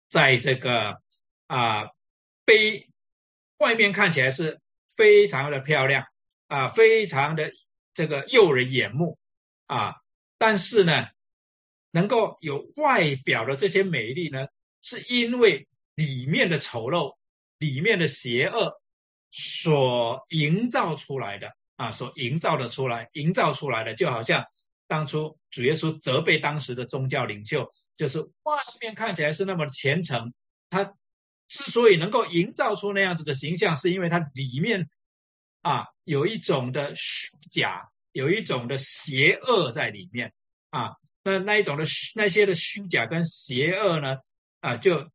[0.06, 1.00] 在这个
[1.46, 1.88] 啊
[2.44, 2.90] 碑
[3.56, 4.60] 外面看起来是
[4.94, 6.04] 非常的漂亮
[6.48, 7.50] 啊，非常的
[7.94, 9.18] 这个诱人眼目
[9.64, 9.94] 啊，
[10.40, 11.06] 但是呢，
[11.90, 14.46] 能够有外表的这些美丽呢，
[14.80, 17.18] 是因为里面的丑陋，
[17.58, 18.80] 里面的邪恶。
[19.32, 24.44] 所营造出来的啊，所营造的出来，营造出来的，就好像
[24.88, 30.34] 当初主耶稣责备当时的宗教领袖，就是外面看起来是那么虔诚，
[30.68, 30.82] 他
[31.46, 34.90] 之所以能够营造出那样子的形象，是因为他里面
[35.62, 40.32] 啊有一种的虚假，有一种的邪恶在里面
[40.70, 44.18] 啊，那那一种的那些的虚假跟邪恶呢
[44.60, 45.10] 啊，就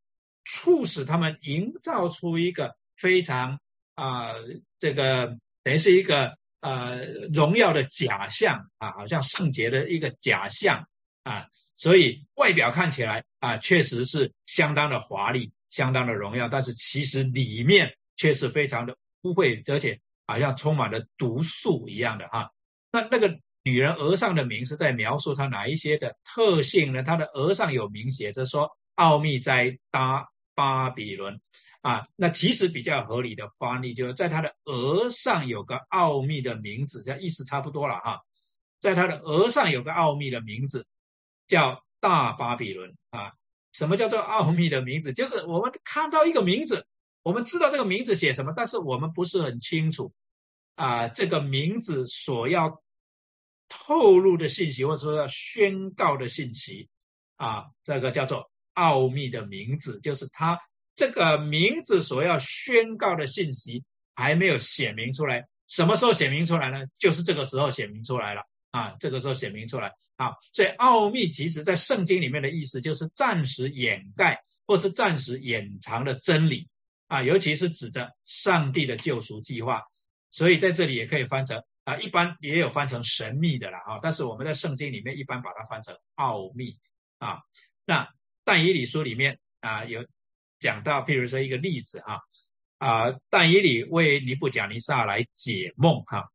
[0.45, 3.59] 促使他们营造出一个非常。
[3.97, 4.33] 啊，
[4.77, 10.85] 这个等于是一个呃荣耀的假象啊，好像圣洁的一个假象
[11.23, 22.51] 啊，所以外表看起来啊，确实是相当的华丽，相当的荣耀，但是其实里面却是非常的污秽，而且好像充满了毒素一样的哈。
[23.01, 27.03] 那那个女人额上的名是在描述她哪一些的特性呢？
[27.03, 31.39] 她的额上有名写着说：“奥秘在搭巴比伦。”
[31.81, 38.19] 啊，那其实比较合理的翻译，就是在他的额上有个奥秘的名字，这意思差不多了哈。
[38.79, 40.87] 在他的额上有个奥秘的名字，
[41.47, 43.33] 叫大巴比伦啊。
[43.71, 45.13] 什么叫做奥秘的名字？
[45.13, 46.87] 就是我们看到一个名字，
[47.21, 50.11] 我们知道这个名字写什么，但是我们不是很清楚
[50.73, 52.81] 啊，这个名字所要
[53.67, 56.89] 透露的信息，或者说要宣告的信息
[57.37, 60.59] 啊，这个叫做奥秘的名字，就是他。
[60.97, 66.85] 这个名字所要宣告的信息还没有显明出来，什么时候显明出来呢？
[66.97, 68.95] 就是这个时候显明出来了啊！
[68.97, 70.31] 这个时候显明出来啊！
[70.53, 76.65] 所以奥秘其实在圣经里面的意思就是暂时掩盖或是暂时掩藏的真理
[77.07, 79.81] 啊，尤其是指着上帝的救赎计划。
[80.31, 86.77] 所以在这里也可以翻成啊，一般也有翻成神秘的了啊，但是我们在圣经里面一般把它翻成奥秘
[87.19, 87.39] 啊。
[87.85, 88.05] 那
[88.43, 90.05] 但以理书里面啊有。
[90.57, 92.19] 讲到，譬如说一个例子哈，
[92.79, 96.25] 啊，但以理为尼布甲尼撒来解梦哈，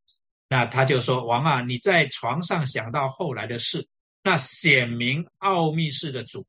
[0.46, 3.88] 那他就说：王啊，你在床上想到后来的事，
[4.22, 6.46] 那显明奥秘事的主，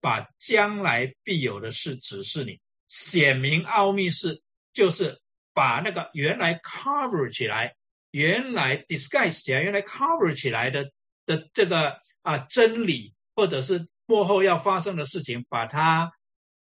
[0.00, 2.60] 把将来必有的事指示你。
[2.88, 4.42] 显明奥秘事
[4.74, 5.18] 就是
[5.54, 7.74] 把那个原来 cover 起来，
[8.12, 10.90] 原来 disguise 起来，原来 cover 起来的
[11.26, 16.12] 的这个啊真理，或者是幕后要发生的事情，把它。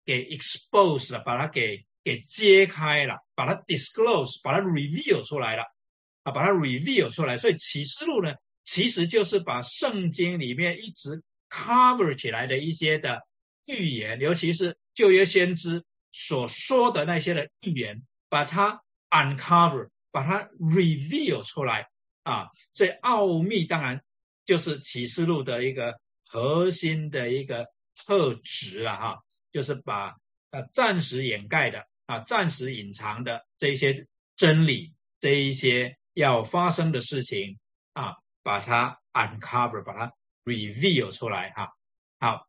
[0.04, 5.63] 给 expose 了，把它给给揭开了，把它 disclose，把它 reveal 出来了，
[6.23, 7.38] 啊，把它 reveal 出来。
[7.38, 13.21] 所以启示录呢，其实就是把圣经里面一直 cover 起来的一些的
[13.67, 21.88] 预言，尤其是旧约先知所说的那些的预言，把它 uncover，把它 reveal 出来
[22.24, 22.47] 啊。
[22.74, 24.02] 所以奥秘当然
[24.45, 29.17] 就是启示录的一个核心的一个特质了哈。
[29.52, 30.15] 就是把
[30.52, 37.60] 呃暂时掩盖的啊暂时隐藏的这一些真理这一些要发生的事情
[37.93, 40.13] 啊把它 uncover 把它
[40.45, 41.74] reveal 出来哈
[42.19, 42.47] 好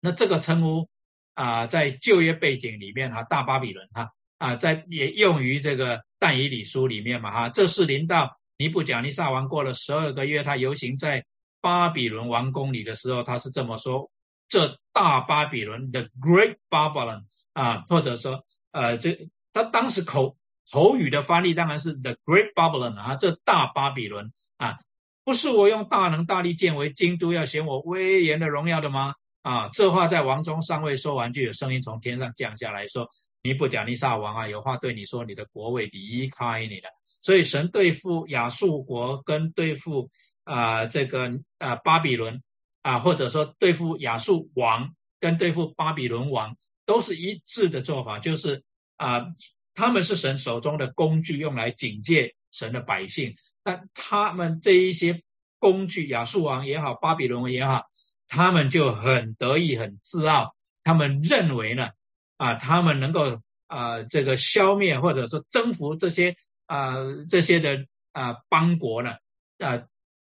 [0.00, 0.88] 那这个称呼
[1.34, 11.24] 啊在旧约背景里面哈大巴比伦哈啊在也用于这个但以理书里面嘛哈这是临到尼布甲尼撒王过了十二个月他游行在
[11.60, 14.10] 巴比伦王宫里的时候他是这么说。
[14.48, 20.36] 这大巴比伦，the Great Babylon 啊，或者说，呃，这他当时口
[20.70, 24.78] 口语的翻译当然是 the Great Babylon 啊，这大巴比伦啊，
[25.24, 29.14] 不是我用大能大力建为京都，要显我威严的荣耀的吗？
[29.42, 33.10] 啊，这话在王中尚未说完，就有声音从天上降下来说
[33.46, 36.90] ：“尼布甲尼撒王啊，有话对你说，你的国位离开你了。”
[37.22, 40.10] 所以神对付亚述国跟对付
[40.44, 42.42] 啊这个啊巴比伦。
[42.86, 48.62] 啊，或者说对付亚述王跟对付巴比伦王都是一致的做法，就是
[48.96, 49.26] 啊，
[49.74, 53.34] 他们是神手中的工具，用来警戒神的百姓。
[53.64, 55.20] 那他们这一些
[55.58, 57.82] 工具，亚述王也好，巴比伦王也好，
[58.28, 60.54] 他们就很得意、很自傲，
[60.84, 61.88] 他们认为呢，
[62.36, 66.94] 啊，他们能够啊，这个消灭或者说征服这些啊
[67.28, 69.16] 这些的啊邦国呢，
[69.58, 69.82] 啊。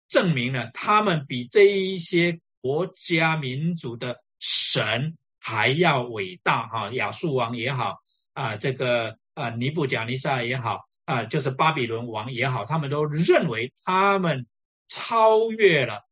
[0.10, 7.98] 证明了他们比这一些国家民族的神还要伟大哈，亚述王也好
[8.34, 14.46] 啊，这个啊尼布甲尼撒也好啊，就是巴比伦王也好，他们都认为他们
[14.88, 16.04] 超越了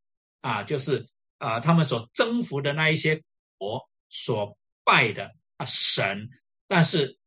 [0.41, 1.05] 啊，就是
[1.37, 3.21] 啊他们所征服的那一些
[3.59, 5.29] 国所拜的
[5.61, 6.27] 啊神，
[6.67, 7.19] 但是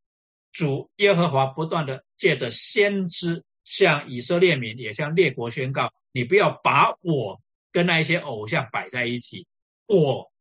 [0.51, 5.93] 主耶和华不断的借着先知向以色列民也向列国宣告。
[6.11, 9.47] 你不要把我跟那一些偶像摆在一起，
[9.87, 10.33] 我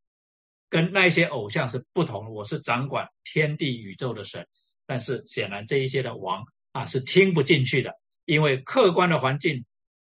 [0.70, 2.32] 跟那一些偶像是不同的。
[2.32, 4.48] 我是掌管天地宇宙的神，
[4.88, 7.94] 但是显然这一些的王啊是听不进去的，
[8.26, 9.64] 因为客观的环境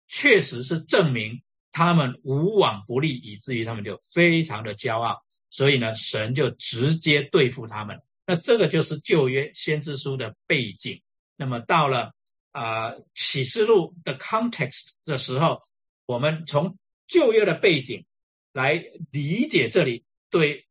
[0.08, 5.18] 确实是证明他们无往不利，以至于他们就非常的骄傲。
[5.50, 8.00] 所以呢，神就直接对付他们。
[8.26, 11.00] 那这个就是旧约先知书的背景。
[11.36, 12.12] 那么到了。
[12.50, 15.62] 啊，启示录的 context 的时候，
[16.06, 16.76] 我们从
[17.06, 18.04] 旧约的背景
[18.52, 18.82] 来
[19.12, 20.66] 理解这里对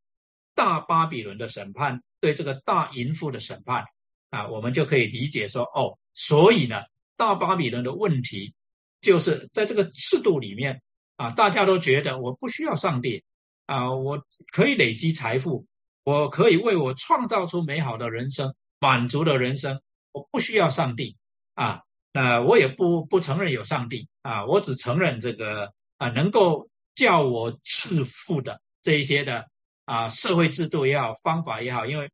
[0.53, 3.85] 大巴比伦的审判，对这个大淫妇的审判
[4.31, 6.81] 啊，我们就可以理解说，哦，所以呢，
[7.15, 8.53] 大巴比伦的问题
[8.99, 10.81] 就是在这个制度里面
[11.15, 13.23] 啊，大家都觉得我不需要上帝
[13.67, 14.19] 啊，我
[14.51, 15.67] 可以累积财富，
[16.03, 19.79] 我可以为我创造出美好的人生、满足的人生，
[20.11, 21.15] 我不需要上帝
[21.53, 29.47] 啊，那我也不不承认有上帝啊，我只承认这个啊，能够叫我致富的这一些的
[29.85, 32.09] 啊，社会制度也好，方法也好，因为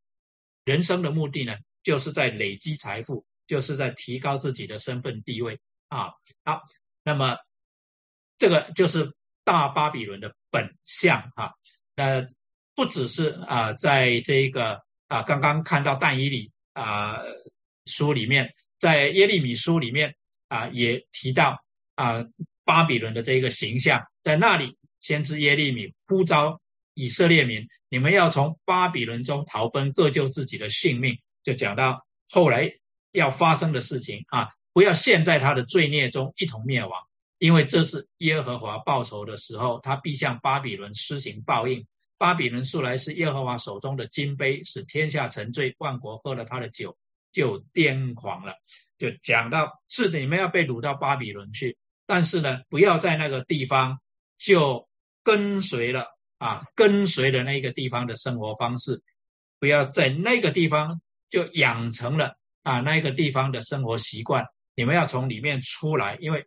[0.66, 1.56] 人生的目的呢。
[1.84, 6.14] 就是在累积财富，就是在提高自己的身份地位啊！
[6.46, 6.62] 好，
[7.04, 7.36] 那么
[8.38, 9.14] 这个就是
[9.44, 11.54] 大巴比伦的本相哈。
[11.96, 12.26] 那
[12.76, 17.18] 不只是啊，在这个啊，刚刚看到但以理啊
[17.86, 20.16] 书里面，在耶利米书里面
[20.48, 21.58] 啊，也提到
[21.96, 22.26] 啊
[22.64, 26.60] 巴比伦的这个形象，在那里先知耶利米呼召
[26.96, 31.16] 以色列民，你们要从巴比伦中逃奔，各救自己的性命。
[31.44, 32.72] 就讲到后来
[33.12, 36.92] 要发生的事情啊，不要陷在他的罪孽中一同灭亡，
[37.44, 41.86] 因为这是耶和华报仇的时候，他必向巴比伦施行报应。
[42.18, 46.96] 巴比伦素来是耶和华手中的金杯，使天下沉醉，万国喝了他的酒
[47.34, 48.54] 就癫狂了。
[48.98, 54.00] 就讲到是的，你们要被掳到巴比伦去，但是呢，不要在那个地方
[54.38, 54.88] 就
[55.22, 56.06] 跟随了
[56.38, 59.04] 啊，跟随了那个地方的生活方式，
[59.60, 61.02] 不要在那个地方。
[61.34, 64.46] 就养成了啊那个地方的生活习惯。
[64.76, 66.46] 你们要从里面出来，因为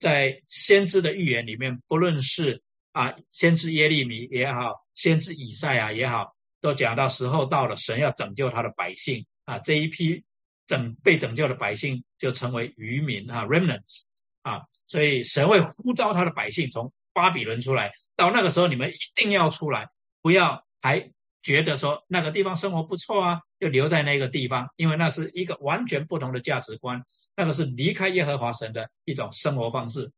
[0.00, 2.60] 在先知的预言里面，不论是
[2.92, 9.58] 啊先知耶利米也好，先知以赛亚也好，都讲到时候到了，神要拯救他的百姓啊。
[9.60, 10.24] 这一批
[10.66, 14.06] 拯被拯救的百姓就成为渔民啊 （remnants）
[14.42, 17.92] 啊，所以神会呼召他的百姓从巴比伦出来。
[18.16, 19.86] 到那个时候，你们一定要出来，
[20.22, 21.12] 不要还。
[21.42, 27.02] 觉得说那个地方生活不错啊，就留在那个地方，因为那是一个完全不同的价值观，
[27.40, 30.12] 那个是离开耶和华神的一种生活方式。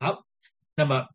[0.00, 0.24] 好，
[0.74, 1.06] 那么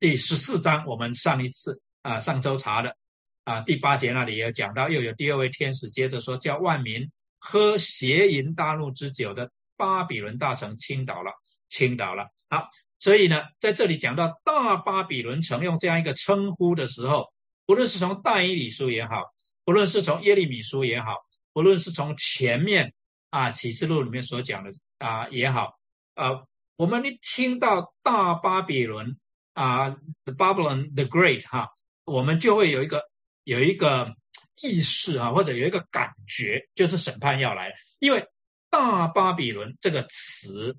[0.00, 2.96] 第十四章我们上一次啊上周查的
[3.44, 7.06] 啊第八节那里也讲到，又有第二位天使接着说，叫万民
[7.38, 11.30] 喝邪淫大怒之酒的巴比伦大城倾倒了，
[11.68, 12.26] 倾倒了。
[12.48, 17.30] 好，所以呢，在这里讲到大巴比伦城用这样一个称呼的时候。
[17.66, 19.22] 不论是从但以理书也好，
[19.64, 21.14] 不论是从耶利米书也好，
[21.52, 22.92] 不论是从前面
[23.32, 25.78] 啊启示录里面所讲的啊也好，
[26.14, 29.16] 呃，我们一听到大巴比伦
[29.54, 29.88] 啊
[30.26, 31.70] ，the Babylon the Great 哈，
[32.04, 33.02] 我们就会有一个
[33.44, 34.14] 有一个
[34.60, 37.72] 意识啊，或者有一个感觉，就是审判要来。
[38.00, 38.28] 因为
[38.68, 40.76] 大巴比伦这个词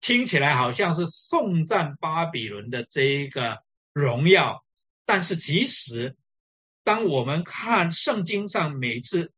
[0.00, 3.62] 听起来好像是颂赞巴比伦的这一个
[3.92, 4.64] 荣耀。
[5.06, 6.16] 但是其实，
[6.82, 9.32] 当我们看圣经上每次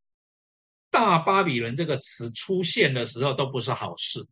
[0.91, 4.27] 大巴比伦”这个词出现的时候，都不是好事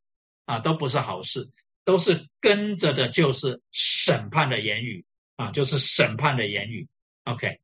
[0.46, 1.50] 啊，都不是好事，
[1.84, 5.06] 都是跟着的就是审判的言语
[5.38, 6.88] 啊，就是审判的言语。
[7.24, 7.60] OK，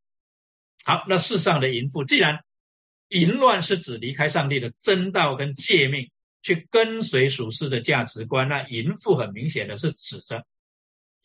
[0.84, 2.44] 好，那世上的淫妇，既然
[3.10, 6.10] 淫乱是指离开上帝的真道跟诫命，
[6.42, 10.46] 去跟随属世的价值观，那淫妇很明显的是指着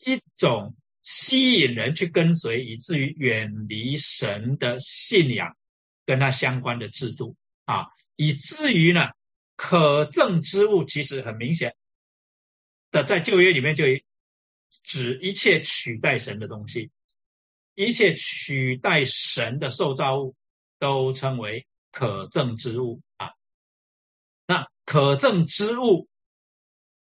[0.05, 0.75] 一种。
[1.03, 5.57] 吸引人去跟随，以至于远离神的信仰，
[6.05, 7.35] 跟他相关的制度
[7.65, 9.09] 啊，以至于呢，
[9.55, 11.75] 可证之物其实很明显
[12.91, 13.85] 的，在旧约里面就
[14.83, 16.91] 指一切取代神的东西，
[17.75, 20.35] 一切取代神的受造物
[20.79, 23.31] 都称为可证之物啊。
[24.45, 26.07] 那可证之物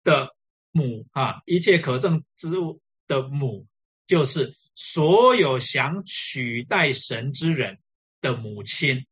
[0.04, 0.36] 的
[0.72, 3.68] 母啊，一切可证之物的母。
[4.08, 7.78] 就是所有想取代神之人
[8.22, 9.06] 的母亲，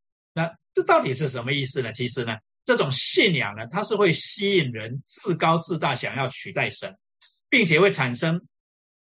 [0.78, 1.92] 这到底是什么意思呢？
[1.92, 6.96] 其实呢，这种信仰呢，它是会吸引人自高自大，想要取代神，
[7.48, 8.46] 并且会产生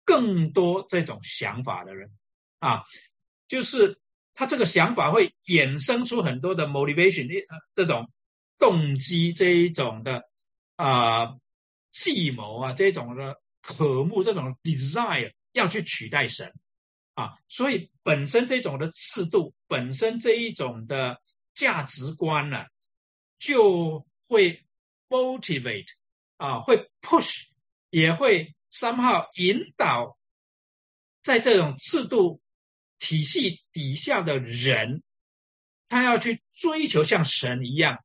[0.06, 2.10] 更多这种想法的人
[2.60, 2.84] 啊，
[3.50, 4.00] 就是
[4.34, 7.28] 他这个想法会衍生出很多的 motivation，
[7.74, 8.10] 这种
[8.58, 10.24] 动机这一种的
[10.78, 11.36] 啊
[11.92, 15.34] 计谋啊这种的渴慕这种 desire。
[15.56, 16.52] 要去取代神
[17.14, 21.18] 啊，所以本身这种的制度，本身这一种的
[21.56, 22.66] 价值观呢，
[23.40, 24.64] 就会
[25.10, 25.88] motivate
[26.38, 27.48] 啊，会 push，
[27.90, 30.18] 也会 somehow 引导，
[31.24, 32.42] 在这种制度
[33.00, 35.02] 体系底下的人，
[35.88, 38.04] 他要去追求像神一样，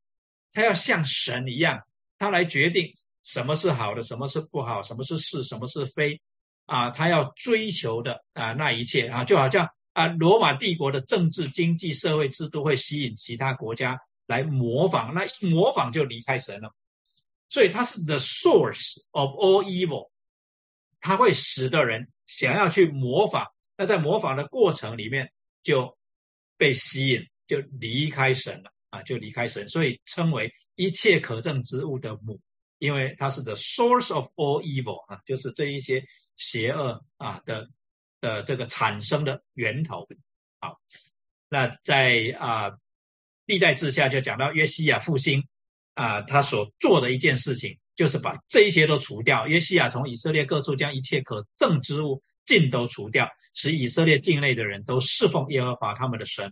[0.52, 1.86] 他要像神一样，
[2.18, 6.22] 他来决定什么是好的，什么是不好，什么是是，什么是非。
[6.66, 16.72] 啊，他要追求的啊，那一切啊，就好像啊，罗马帝国的政治、经济、社会制度会吸引其他国家来模仿，那一模仿就离开神了。
[17.48, 20.10] 所以它是 the source of all evil，
[21.00, 25.32] 它会使得人想要去模仿，那在模仿的过程里面
[25.62, 25.98] 就
[26.56, 32.40] 被吸引，就离开神了啊，就离开神，所以称为一切可憎之物的母，
[32.78, 36.04] 因为它是 the source of all evil 啊，就是这一些
[36.36, 37.68] 邪恶啊的
[38.20, 40.06] 的这个产生的源头。
[40.60, 40.80] 好，
[41.48, 42.72] 那在啊
[43.46, 45.46] 历代志下就讲到约西亚复兴。
[45.94, 49.46] 啊，他所做的一件事情，就是把这一些都除掉。
[49.46, 56.50] 约西亚从以色列各处将一切可憎之物尽都除掉，使以色列境内的人都侍奉耶和华他们的神。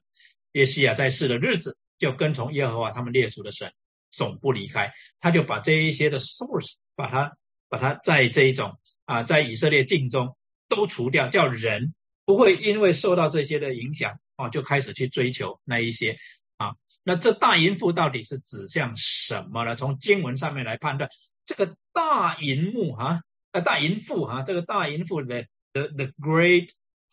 [0.52, 3.72] 约西亚在世的日子，就跟从耶和华他们列祖的神，
[4.10, 4.92] 总不离开。
[5.18, 7.32] 他就把这一些的 source，把它
[7.70, 10.36] 把它在这一种啊，在以色列境中
[10.68, 11.94] 都除掉，叫人
[12.24, 16.18] 不会因为受到这些的影响啊，就开始去追求那一些
[16.56, 16.74] 啊。
[17.02, 19.74] 那这大淫妇到底是指向什么呢？
[19.74, 21.08] 从经文上面来判断，
[21.46, 26.68] 这个大淫妇哈，呃，大淫妇哈，这个大淫妇的 the the great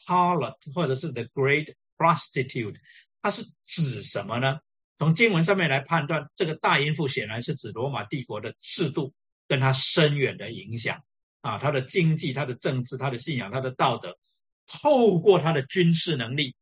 [0.06, 2.76] harlot 或者是 the great prostitute，
[3.22, 4.60] 它是指什么呢？
[5.00, 9.14] 从经文上面来判断，这个大淫妇显然是指罗马帝国的制度
[9.48, 11.02] 跟它深远的影响
[11.46, 14.18] 啊，他的经济、他的政治、他的信仰、他的道德，
[14.66, 16.56] 透过他的军事能力，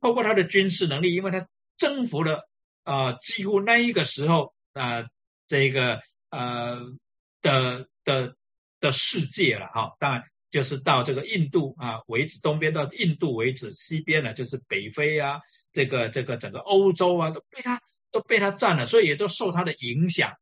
[0.00, 2.48] 透过他的军事能力，因为他征服了。
[2.82, 5.04] 啊，几乎那一个时候啊，
[5.46, 6.80] 这个呃
[7.42, 8.34] 的的
[8.80, 15.40] 的世界了哈，当然就是到这个印度啊为止，东边到印度为止，西边呢就是北非啊，
[15.72, 17.80] 这个这个整个欧洲啊都被他
[18.10, 20.32] 都被他占了，所以也都受他的影响，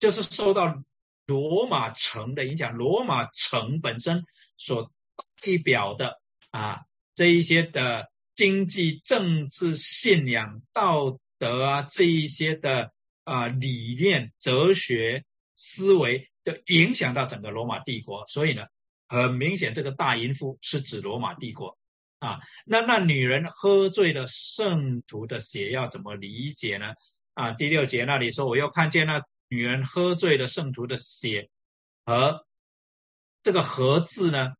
[0.00, 0.82] 就是受到
[1.30, 4.24] 罗马城的影响，罗马城本身
[4.56, 4.90] 所
[5.42, 6.20] 代表的
[6.50, 6.80] 啊
[7.14, 11.18] 这一些的经济、政治、信仰、道。
[11.42, 12.92] 德啊，这一些的
[13.24, 15.24] 啊理念、哲学
[15.54, 18.66] 思维的影响到整个罗马帝国，所以呢，
[19.08, 21.78] 很明显，这个大淫妇是指罗马帝国
[22.18, 22.40] 啊。
[22.66, 26.92] 那那女人喝醉了圣徒的血，要怎么理解呢？
[27.32, 31.50] 啊，第六节那里说，我又看见那女人喝醉了圣徒的血，
[32.06, 32.46] 和
[33.42, 34.54] 这个“和”字呢，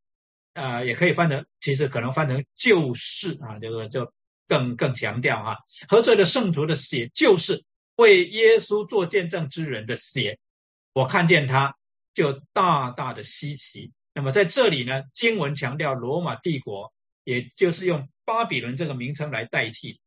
[0.52, 4.12] 啊，也可以翻成，其实可能翻成就是啊，这个就。
[4.50, 7.62] 更更强调哈，喝醉了圣徒的血，就是
[7.94, 10.40] 为耶稣做见证之人的血。
[10.92, 11.72] 我看见他，
[12.12, 13.92] 就大大的稀奇。
[14.12, 20.00] 那么在这里呢，经文强调罗马帝国，也就是用巴比伦这个名称来代替，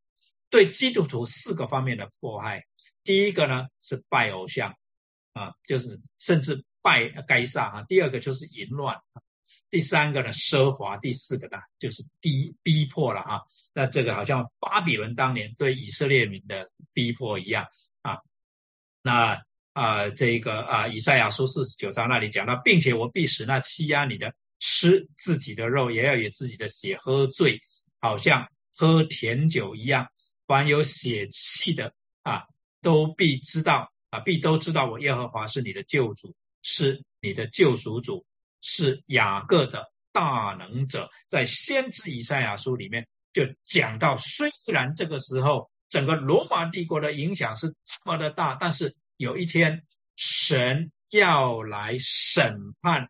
[0.49, 2.65] 对基督徒四个方面的迫害。
[3.03, 4.73] 第一个呢是拜偶像，
[5.33, 7.83] 啊，就是甚至拜该撒啊。
[7.87, 8.99] 第二个就是淫乱。
[9.69, 13.41] 第三个呢，奢华；第四个呢，就是逼逼迫了哈。
[13.73, 17.65] 那这个好像巴比伦当年对以色列民的逼迫一样
[18.03, 18.19] 啊。
[19.01, 19.41] 那
[19.73, 27.59] 啊，这个啊，以赛亚书四十九章那里讲到，并且我必使那欺压你的吃自己的肉，也要以自己的血喝醉，
[27.99, 30.07] 好像喝甜酒一样。
[30.45, 31.91] 凡有血气的
[32.21, 32.45] 啊，
[32.83, 38.23] 都必知道啊，必都知道我耶和华是你的救主，是你的救赎主。
[38.65, 49.83] 是雅各的大能者，在先知以赛亚书里面就讲到，虽然这个时候整个罗马帝国的影响是这么的大，但是有一天
[50.15, 53.09] 神要来审判，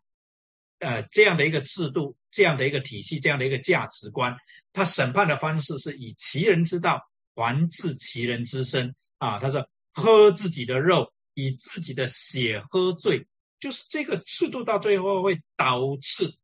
[0.80, 4.36] 呃，这样的一个制度、这样的一个体系、这样的一个价值观，
[4.72, 7.00] 他审判的方式是以其人之道
[7.34, 9.38] 还治其人之身啊。
[9.38, 13.26] 他说：“喝自己的肉，以自己的血喝醉。”
[13.60, 16.36] 就是这个制度到最后会导致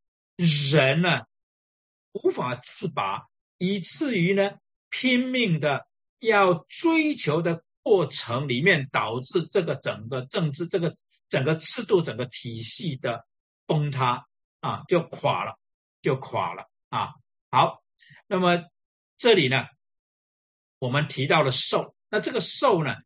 [0.72, 1.22] 人呢
[2.12, 3.26] 无法自拔，
[3.58, 4.52] 以至于呢
[4.88, 5.86] 拼命的
[6.20, 10.96] 要追求的过程里面，导致这个整个政治、这个
[11.28, 13.26] 整个制度、整个体系的
[13.66, 14.26] 崩塌
[14.60, 15.58] 啊，就垮了，
[16.00, 17.12] 就垮了啊。
[17.50, 17.82] 好，
[18.26, 18.64] 那么
[19.18, 19.66] 这里呢，
[20.80, 22.96] 我们提到了兽，那这个兽呢，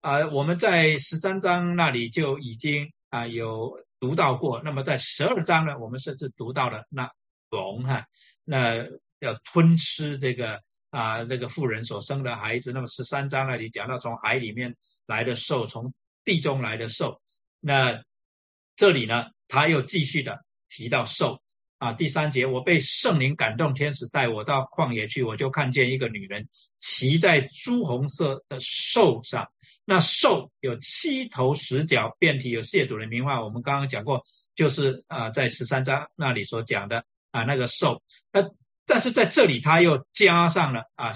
[0.00, 2.92] 啊，我们在十三章那里就已经。
[3.10, 4.60] 啊，有读到过。
[4.62, 7.10] 那么在十二章呢，我们甚至读到了那
[7.48, 8.04] 龙哈，
[8.44, 8.84] 那
[9.20, 10.60] 要吞吃这个
[10.90, 12.70] 啊，这个妇人所生的孩子。
[12.70, 14.76] 那么十三章那里讲到从海里面
[15.06, 15.90] 来的兽，从
[16.22, 17.18] 地中来的兽。
[17.60, 17.98] 那
[18.76, 21.40] 这里呢，他又继续的提到兽。
[21.78, 26.46] 啊，第三节，我被圣灵感动，天使带我到旷野去，我就看见一个女人
[26.80, 29.48] 骑在朱红色的兽上，
[29.84, 33.40] 那兽有七头十脚，遍体有亵渎的名画。
[33.42, 34.20] 我们刚刚讲过，
[34.56, 38.02] 就是啊，在十三章那里所讲的啊那个兽。
[38.32, 38.42] 那
[38.84, 41.12] 但是在这里他又加上了啊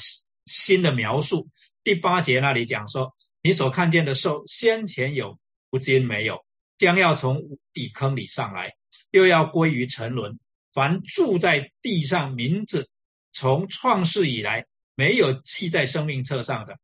[0.47, 1.49] 新的描述。
[1.83, 5.37] 第八节那里讲说，你所看见的兽，先前有，
[5.73, 6.45] 如今没有，
[6.79, 7.43] 将要从
[7.73, 8.73] 底坑里上来，
[9.11, 10.39] 又要归于沉沦。
[10.73, 12.89] 凡住在地上，名字
[13.33, 16.79] 从创世以来没有记在生命册上的，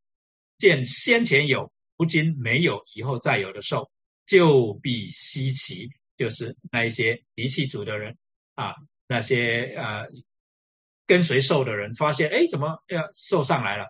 [0.59, 3.91] 见先前有，如今没有，以后再有的兽，
[4.27, 5.89] 就必稀奇。
[6.17, 8.19] 就是那一些离弃主的人
[8.57, 8.75] 啊，
[9.07, 10.03] 那些啊
[11.07, 13.87] 跟随兽的人，发现哎，怎么要兽上来了？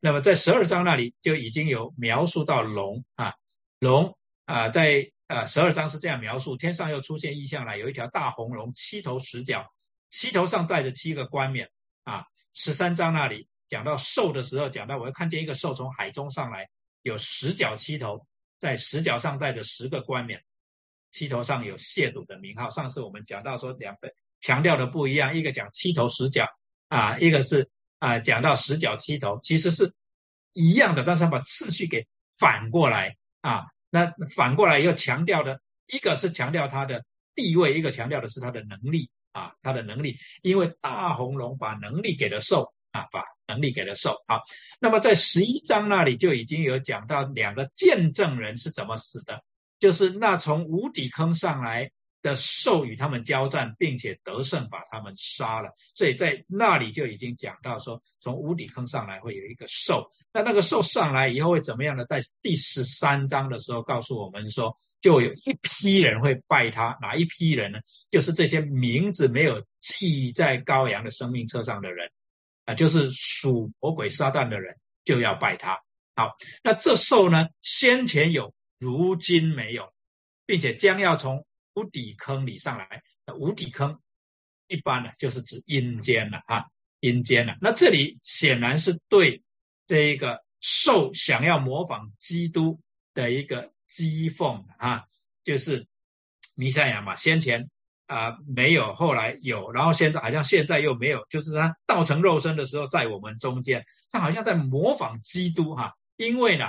[0.00, 3.32] 那么在十二章那里就已经有描述到龙啊，
[3.78, 9.64] 龙啊，在呃十二章是这样描述：天上又出现异象来，有一条大红龙，七头十角，
[10.10, 11.70] 七头上带着七个冠冕
[12.04, 12.24] 啊。
[12.54, 16.68] 十三章那里讲到兽的时候，讲到我又看见一个兽从海中上来，
[17.02, 18.26] 有十角七头，
[18.58, 20.42] 在十角上带着十个冠冕。
[21.10, 22.68] 七头上有亵渎的名号。
[22.70, 24.10] 上次我们讲到说，两个
[24.40, 26.46] 强调的不一样，一个讲七头十角
[26.88, 27.68] 啊，一个是
[27.98, 29.92] 啊讲到十角七头，其实是
[30.54, 32.06] 一样的，但是把次序给
[32.38, 33.66] 反过来啊。
[33.90, 40.16] 那反过来又强调的，一个是强调他的地位，一个强调的是他的能力啊，他的能力。
[40.42, 44.16] 因为大红龙把能力给了兽啊，把能力给了兽。
[44.26, 44.40] 啊，
[44.80, 49.42] 那么在十一章那里就已经有讲到两个见证人是怎么死的。
[49.78, 51.88] 就是那从无底坑上来
[52.22, 55.70] 的兽与他们交战，并且得胜，把他们杀了。
[55.94, 60.10] 所以在那里就已经讲到说，从无底坑上来会有一个兽。
[60.32, 62.04] 那那个兽上来以后会怎么样呢？
[62.06, 66.96] 在第十三章的时候告诉我们说，就有一批人会拜他。
[67.00, 67.78] 哪一批人呢？
[68.10, 72.10] 就是这些名字没有记在羔羊的生命册上的人
[72.64, 75.78] 啊，就是属魔鬼撒旦的人就要拜他。
[76.14, 78.52] 好，那这兽呢，先前有。
[78.80, 79.92] 如今没有，
[80.46, 81.44] 并且将要从
[81.78, 83.02] 无底坑里上来。
[83.24, 83.96] 那无底坑
[84.66, 86.64] 一般呢，就是指阴间了啊，
[87.00, 87.56] 阴间了。
[87.60, 89.40] 那这里显然是对
[89.86, 92.80] 这一个兽想要模仿基督
[93.14, 95.04] 的一个讥讽啊，
[95.44, 95.86] 就是
[96.54, 97.70] 弥赛亚嘛，先前
[98.06, 106.66] 啊没有，后来有，然后现在好像现在又没有，就是他道成肉身的时候在我们中间，他好像在模仿基督哈，因为呢，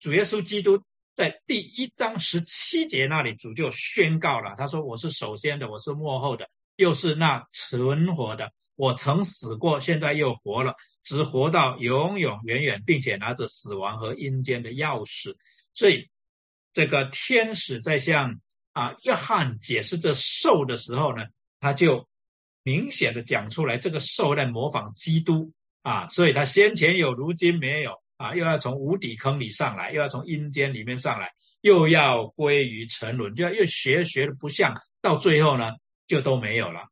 [0.00, 0.82] 主耶稣基督。
[1.18, 8.52] 在第一章十七节那里，主就宣告了，他说：“我是首先的，我是幕后的，又是那存活的。
[8.76, 15.34] 我曾死过，现在又活了，只活到永永远远，并且拿着死亡和阴间的钥匙。”
[15.74, 16.08] 所以，
[16.72, 18.38] 这个天使在向
[18.72, 21.24] 啊约翰解释这兽的时候呢，
[21.58, 22.06] 他就
[22.62, 25.52] 明显的讲出来，这个兽在模仿基督
[25.82, 28.00] 啊，所以他先前有，如今没有。
[28.18, 35.72] 啊，又要从无底坑里上来，又要从阴间里面上来，又要归于沉沦，就要越学学的不像，到最后呢，
[36.06, 36.82] 就都没有了。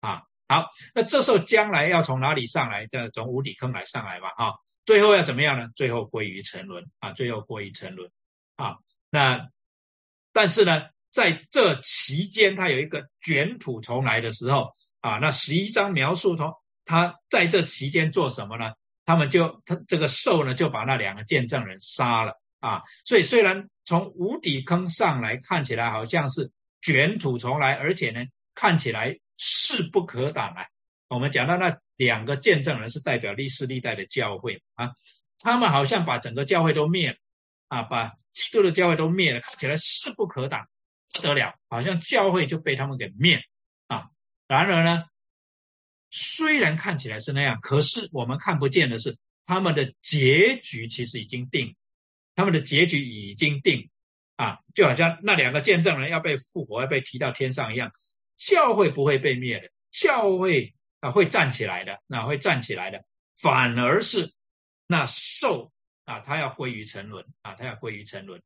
[0.00, 0.64] 啊，好，
[0.94, 2.86] 那这时候将来要从哪里上来？
[2.86, 4.32] 这从无底坑来上来吧。
[4.36, 4.54] 啊，
[4.86, 5.68] 最后要怎么样呢？
[5.74, 6.82] 最后归于沉沦。
[7.00, 8.10] 啊，最后归于沉沦。
[8.56, 8.78] 啊，
[9.10, 9.46] 那
[10.32, 14.72] 但是呢，在这期间，他有一个卷土重来的时候。
[15.00, 16.52] 啊，那十一章描述从
[16.84, 18.72] 他在这期间做什么呢？
[19.06, 22.82] 他们就他这个兽呢，就把那两个见证人杀了啊！
[23.04, 26.50] 所以虽然从无底坑上来看起来好像是
[26.82, 30.66] 卷土重来，而且呢看起来势不可挡啊。
[31.08, 34.90] 我们讲到那两个见证人是代表历世历代的教会啊，
[35.38, 37.16] 他们好像把整个教会都灭了
[37.68, 40.66] 啊，把基督的教会都灭了，看起来势不可挡，
[41.14, 43.40] 不得了，好像教会就被他们给灭
[43.86, 44.08] 啊。
[44.48, 45.04] 然而呢？
[46.10, 51.74] 虽然看起来是那样，可是我们看不见的是，他们的结局其实已经定，
[52.34, 53.90] 他们的结局已经定，
[54.36, 57.92] 啊，就好像那两个见证人要被复活，要被提到天上一样，
[58.36, 63.04] 教会不会被灭的，教会啊会站起来的，啊会站起来的，
[63.40, 64.32] 反而是
[64.86, 65.72] 那兽
[66.04, 68.40] 啊，他要归于沉沦啊，他要归于沉沦，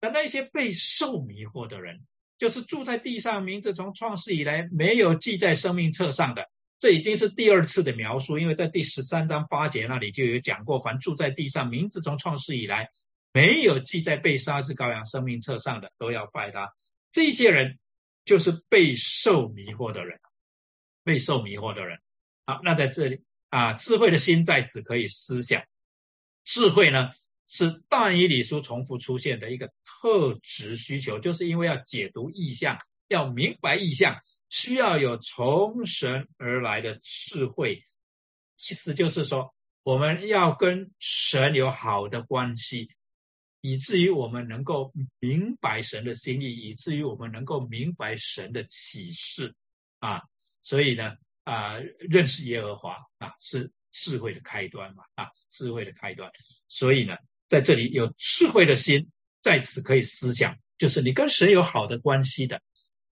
[0.00, 2.00] 那那些被兽迷惑的人，
[2.38, 6.48] 就是住在地上，名字从创世以来没有记在生命册上的。
[6.78, 12.88] 这已经是第二次的描述，因为在第十三章八节那里就有讲过，凡住在地上，名字从创世以来
[13.32, 16.70] 没有记在被杀之羔羊生命册上的，都要拜他。
[17.12, 17.78] 这些人
[18.26, 20.20] 就是被受迷惑的人，
[21.02, 21.98] 被受迷惑的人。
[22.44, 25.64] 好，那在这里啊，智慧的心在此可以思想。
[26.44, 27.10] 智慧呢，
[27.48, 34.14] 是但以理书重复出现的一个特质需求，就是因为要解读意象，要明白意象。
[34.48, 37.84] 需要有从神而来的智慧，
[38.68, 42.90] 意思就是说，我们要跟神有好的关系，
[43.60, 49.54] 以至于我们能够明白神的心意，以至于我们能够明白神的启示
[49.98, 50.22] 啊。
[50.62, 56.30] 所以呢，啊，认识耶和华啊，是智慧的开端嘛啊，智慧的开端。
[56.68, 57.16] 所以呢，
[57.48, 59.10] 在这里有智慧的心，
[59.42, 62.62] 在此可以思想，就是你跟神有好的关系的，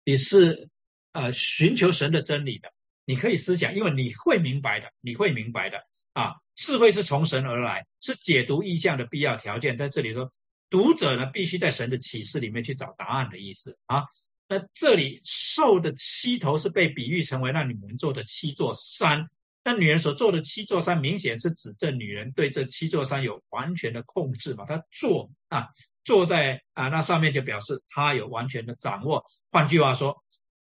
[0.05, 0.68] 你是
[1.15, 2.71] 呃寻求神的真理的，
[3.07, 5.79] 你可以思想，因为你会明白的，你会明白的
[6.12, 6.35] 啊。
[6.55, 9.77] 智慧是从神而来，是解读意象的必要条件。
[9.77, 10.31] 在这里说，
[10.69, 14.05] 读者呢必须在神的启示里面去找答案的意思啊。
[14.47, 19.27] 那这里兽的七头是被比喻成为那女人做的七座山。
[19.65, 24.67] 那女人所做的七座山，明显是指这女人对这七座山有完全的控制嘛？
[24.67, 25.69] 她坐啊，
[26.05, 29.25] 坐在啊那上面就表示她有完全的掌握。
[29.51, 30.23] 换句话说，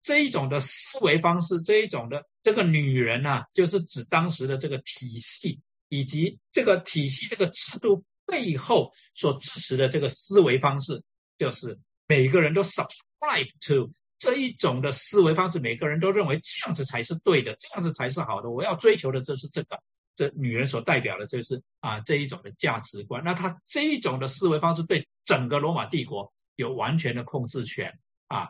[0.03, 11.01] 这一种的思维方式，这一种的这个女人啊，就是指当时的这个体系以及这个体系这个制度背后所支持的这个思维方式，
[11.39, 13.89] 就是每个人都 subscribe to。
[14.19, 18.49] 这一种的思维方式，每个人都认为这样子才是对的，这样子才是好的。
[18.49, 19.77] 我要追求的就是这个，
[20.15, 23.21] 这女人所代表的就是啊这一种的价值观。
[23.25, 27.93] 那她这一种的思维方式对整个罗马帝国有完全的控制权
[28.27, 28.47] 啊，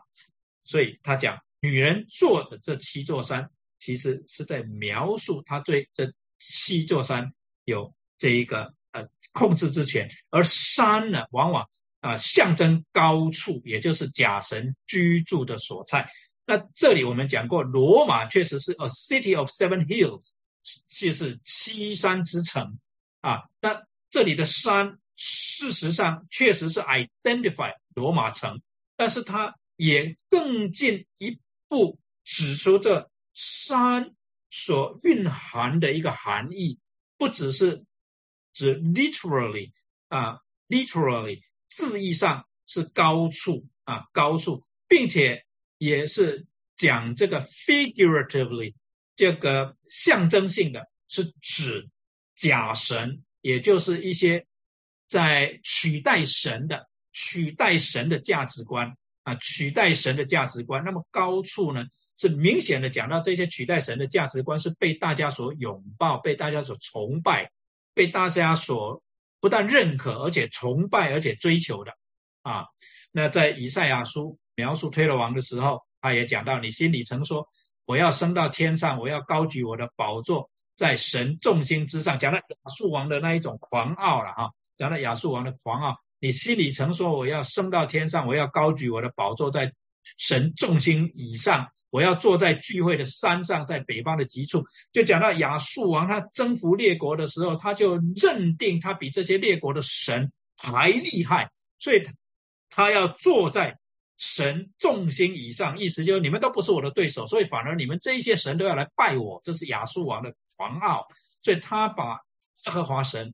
[0.63, 3.47] 所以他讲女人坐的这七座山，
[3.77, 7.31] 其实是在描述她对这七座山
[7.65, 11.69] 有这一个呃控制之权，而山呢，往往。
[12.03, 16.05] 啊，象征高处，也就是假神居住的所在。
[16.45, 20.31] 那这里我们讲过，罗马确实是 a city of seven hills，
[20.85, 22.77] 就是七山之城
[23.21, 23.43] 啊。
[23.61, 28.61] 那这里的山，事实上确实是 identify 罗马城，
[28.97, 34.15] 但是它也更进一步指出这山
[34.49, 36.79] 所蕴含的一个含义，
[37.17, 37.83] 不只是
[38.53, 39.71] 指 literally
[40.07, 41.41] 啊，literally。
[41.67, 45.43] 字义上是高处啊，高处，并且
[45.79, 46.45] 也是
[46.75, 48.75] 讲这个 figuratively，
[49.15, 51.89] 这个象征性的，是指
[52.35, 54.45] 假神，也就是一些
[55.07, 60.83] 在取代神的、取代神的价值观啊，取代神的价值观。
[60.83, 61.85] 那么高处呢，
[62.17, 67.51] 是明显的讲到这些取代神的价值观是被大家所拥抱、被大家所崇拜、
[67.93, 69.01] 被大家所。
[69.39, 71.91] 不但认可，而且崇拜，而且追求的，
[72.43, 72.65] 啊，
[73.11, 77.45] 那在以赛亚书描述推罗王的时候，他也讲到，你心里曾说，
[77.83, 89.69] 我要升到天上，我要高举我的宝座在神众星之上，讲到亚述王的那一种狂傲了哈，讲到亚述王的狂傲，你心里曾说，我要升到天上，我要高举我的宝座在。
[90.17, 94.61] 神众星以上，我要坐在聚会的山上，在北方的极处。
[94.91, 101.49] 就讲到亚述王，他征服列国的时候，他就认定他比这些列国的神还厉害，
[101.79, 102.03] 所以
[102.69, 103.79] 他要坐在
[104.17, 105.79] 神众星以上。
[105.79, 109.39] 意思就是你们都不是我的对手，所以反而你们这一些神都要来拜我。
[109.43, 111.07] 这是亚述王的狂傲，
[111.41, 112.15] 所以他把
[112.65, 113.33] 耶和华神、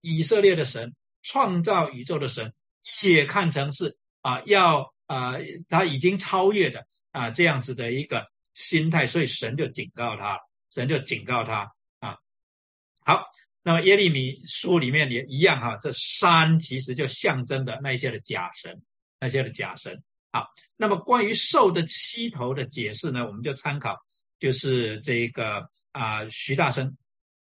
[0.00, 0.94] 以色列的神、
[1.26, 2.54] 创造宇宙的神
[3.02, 4.94] 也看成是啊要。
[5.08, 5.36] 啊，
[5.68, 10.36] 他已经超越的啊，这样子的一个心态，所以神就警告他，
[10.72, 11.70] 神就警告他
[12.00, 12.18] 啊。
[13.04, 13.22] 好，
[13.62, 18.82] 那么耶利米书里面也一样哈，这山其实就象征的那些的假神，
[19.20, 20.02] 那些的假神。
[20.32, 20.44] 好，
[20.76, 23.96] 那么关于兽的七头的解释呢，我们就参考
[24.40, 26.96] 就是这个啊，徐大生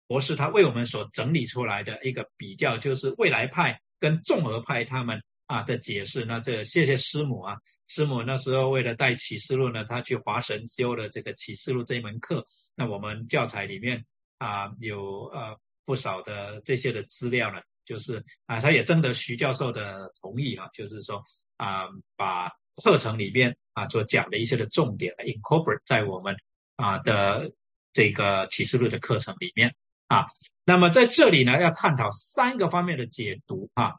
[0.08, 5.22] 博士他为我们所整理出来的一个比较，就是未来派跟众合派他们。
[5.50, 7.56] 啊的解释，那这谢谢师母啊，
[7.88, 12.46] 师母那时候为了带启示录呢，他去华神修了这个启示录这一门课。
[12.76, 14.06] 那我们教材里面
[14.40, 21.24] 啊有呃不少的这些的资料呢，就是啊他也征得徐教授的同意啊，就是说
[21.56, 21.88] 啊
[22.18, 22.52] 把
[22.84, 26.36] 课程里面啊所讲的一些的重点 incorporate 在我们
[26.76, 27.50] 啊的
[27.94, 29.74] 这个启示录的课程里面
[30.08, 30.26] 啊。
[30.66, 33.94] 那么在这里呢，要探讨三个方面的解读啊。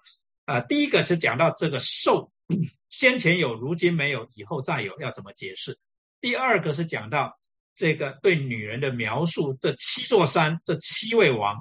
[0.45, 2.31] 啊，第一个是讲到这个受，
[2.89, 5.79] 先前有，如今没有，以后再有，要怎么解释？
[6.21, 7.39] 第二个是讲到
[7.75, 11.57] 这个对女人的描述，这七座山，这七位王，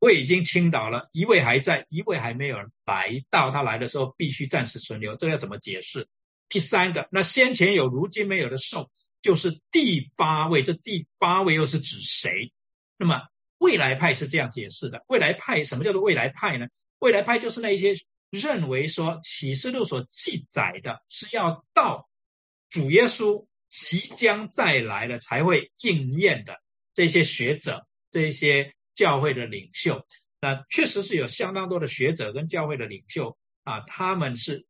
[0.00, 6.06] 位已经倾倒了，一位还在，一位还没有来到，他来的时候必须暂时存留，这个要怎么解释？
[6.48, 8.90] 第三个，那先前有，如今没有的受，
[9.22, 12.52] 就是第八位，这第八位又是指谁？
[12.98, 13.20] 那么
[13.58, 16.66] 未来派是这样解释的，未来派什么叫做未来派呢？
[16.98, 17.94] 未来派就是那一些。
[18.30, 22.08] 认为说启示录所记载的是要到
[22.68, 26.60] 主耶稣即将再来了才会应验的
[26.92, 30.04] 这些学者、这些教会的领袖，
[30.40, 34.66] 那确实是有相当多的学者跟教会的领袖啊，他们是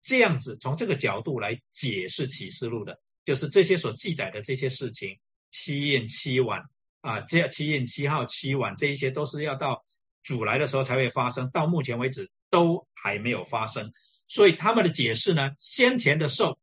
[0.00, 5.18] 这样子从这个角度来解释启示录的，就是这些所记载的这些事情，
[5.50, 6.62] 七宴七晚
[7.02, 9.84] 啊，这七宴七号七晚这一些都是要到
[10.22, 13.92] 主来的时候才会发生，到目前为止都还没有发生。
[14.28, 16.58] 所以他们的解释呢，先前的兽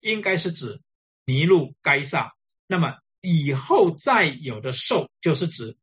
[0.00, 0.80] 应该是指
[1.24, 2.30] 尼禄、该撒，
[2.66, 5.76] 那么以后再有的兽就是指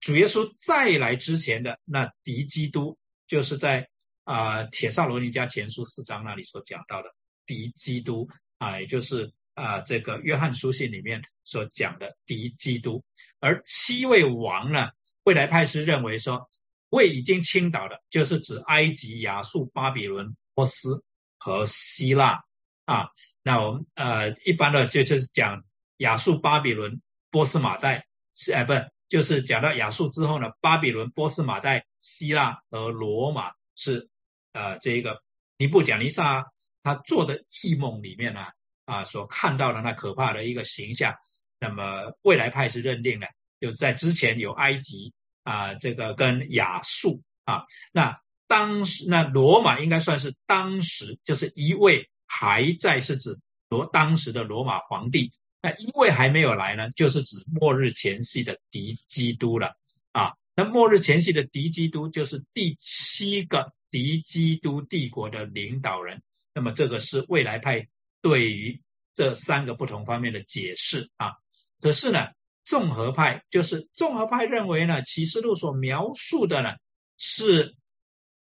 [0.00, 3.88] 主耶稣再来之前的那敌基督，就是在
[4.24, 7.08] 啊铁萨罗尼迦前书四章那里所讲到的
[7.46, 8.28] 敌基督
[8.58, 13.02] 啊，也就是啊这个约翰书信里面所讲的敌基督。
[13.40, 14.90] 而七位王呢，
[15.24, 16.48] 未来派是认为说，
[16.90, 21.02] 位已经倾倒的，就是指埃及、亚述、巴比伦、波斯
[21.38, 22.42] 和希腊
[22.84, 23.08] 啊。
[23.42, 25.62] 那我们呃一般的就就是讲
[25.98, 27.00] 亚述、巴比伦、
[27.30, 28.72] 波斯、马代是哎不。
[29.06, 34.08] 就是讲到亚述之后呢，巴比伦、波斯、马代、希腊和罗马是，
[34.54, 35.22] 呃，这个
[35.58, 36.44] 尼布贾尼撒
[36.82, 38.52] 他做的异梦里面呢，啊，
[38.84, 41.14] 啊所看到的那可怕的一个形象。
[41.60, 43.26] 那么未来派是认定的，
[43.60, 45.12] 就是在之前有埃及
[45.42, 47.62] 啊，这个跟亚述啊，
[47.92, 53.38] 那当时那罗马应该算是当时就是一位还在是指
[53.70, 55.32] 罗当时的罗马皇帝。
[55.62, 59.72] 那一位还没有来呢，就是指末日前夕的敌基督了
[60.12, 60.34] 啊。
[60.54, 66.22] 那末日前夕的敌基督就是第七个敌基督帝国的领导人。
[66.52, 67.88] 那么这个是未来派
[68.24, 68.80] 对于
[69.14, 71.34] 这三个不同方面的解释啊。
[71.82, 72.28] 可是呢，
[72.64, 76.74] 综合派就是综合派认为呢，启示录所描述的呢
[77.18, 77.76] 是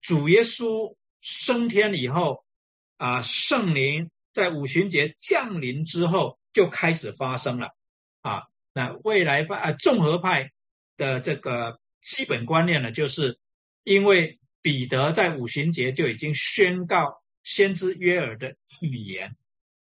[0.01, 2.45] 主耶稣升天以后
[2.95, 6.39] 啊，圣灵在五旬节降临之后。
[6.53, 7.71] 就开始发生了，
[8.21, 8.43] 啊，
[8.75, 10.51] 那未来派啊综合派
[10.97, 13.39] 的这个基本观念呢，就是
[13.83, 19.35] 因为彼得在五旬节就已经宣告先知约尔的预言，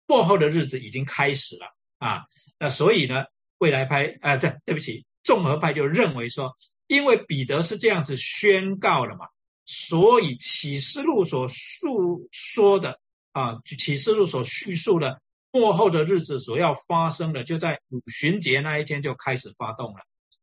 [0.09, 1.67] 过后的日子已经开始了
[1.99, 2.25] 啊，
[2.59, 3.25] 那所以呢，
[3.59, 6.57] 未来派啊，对，对不起，综合派就认为说，
[6.89, 9.27] 因为彼得是这样子宣告了嘛，
[9.67, 12.99] 所以启示录所述说的
[13.31, 15.21] 啊，启示录所叙述的。
[15.51, 20.01] 末后的日子所要发生的，就在五旬节那一天就开始发动了，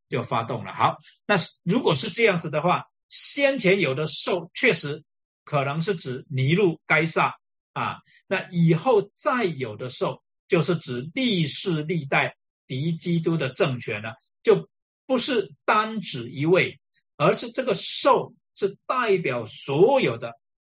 [0.09, 0.73] 就发动了。
[0.73, 0.97] 好，
[1.27, 5.03] 那如果是这样子的话，先前有的兽确实
[5.43, 7.35] 可能是指尼禄、该撒
[7.75, 14.69] 啊，那以后再有的兽就是指历世历代敌基督的政权了，就
[15.05, 16.79] 不是单指一位，
[17.17, 20.31] 而是这个兽是代表所有的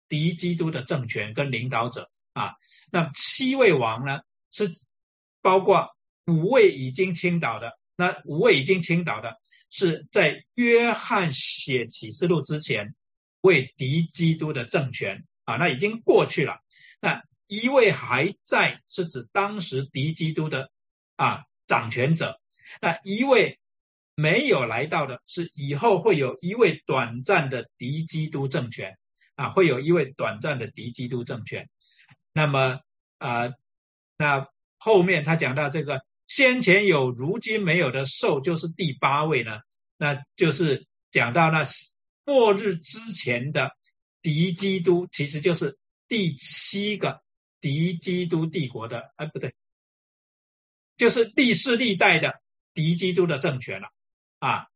[0.08, 2.08] 敌基督的政权跟领导者。
[2.32, 2.54] 啊，
[2.90, 4.20] 那七位王呢？
[4.50, 4.70] 是
[5.42, 5.86] 包括
[6.26, 7.78] 五位已经倾倒的。
[7.94, 9.36] 那五位已经倾倒的，
[9.68, 12.94] 是在约翰写启示录之前
[13.42, 16.58] 为敌基督的政权啊，那已经过去了。
[17.06, 20.68] 那一位还在，是指当时敌基督的
[21.14, 22.40] 啊掌权者。
[22.80, 23.60] 那一位
[24.16, 28.98] 没有来到的，是以后会有一位短暂的敌基督政权
[29.36, 31.68] 啊，会有一位短暂的敌基督政权。
[32.32, 32.80] 那么
[33.18, 33.52] 啊，
[34.18, 34.44] 那
[34.78, 39.60] 后面他讲到这个先前有如今没有的兽，就是第八位呢，
[39.96, 41.64] 那就是讲到那
[42.24, 43.70] 末日之前的
[44.22, 45.78] 敌基督，其实就是
[46.08, 47.22] 第七个
[47.60, 49.54] 敌基督帝国的，哎不对，
[50.96, 52.40] 就是历世历代的
[52.74, 53.88] 敌基督的政权了
[54.38, 54.66] 啊，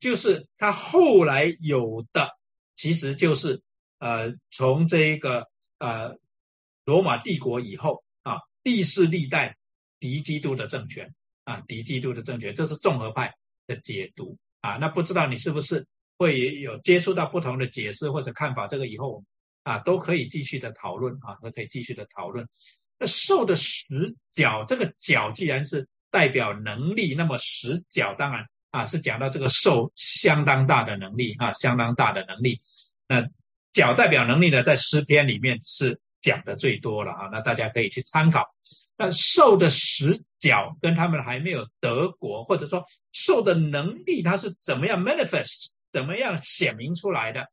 [0.00, 2.30] 就是他后来有的，
[2.76, 3.62] 其实就是
[3.98, 5.48] 呃从这个
[5.78, 6.18] 呃。
[6.86, 9.56] 罗马帝国以后啊，历世历代
[9.98, 11.12] 敌基督的政权
[11.42, 13.34] 啊，敌基督的政权，这是综合派
[13.66, 14.76] 的解读啊。
[14.76, 15.84] 那不知道你是不是
[16.16, 18.68] 会有接触到不同的解释或者看法？
[18.68, 19.24] 这个以后
[19.66, 22.48] 啊都可以继续的讨论啊，都可以继续的讨论。
[22.98, 23.82] 那兽的十
[24.34, 32.60] 角，这个角既然是代表能力，那么十角当然啊是讲到这个兽相当大的能力啊，相当大的能力。
[33.08, 33.28] 那
[33.72, 36.00] 角代表能力呢，在诗篇里面是。
[36.22, 38.52] 讲的最多了啊，那大家可以去参考。
[38.96, 47.46] 那兽的十角跟他们还没有德国，或者说兽的能力，它是怎么样 manifest，怎么样显明出来的？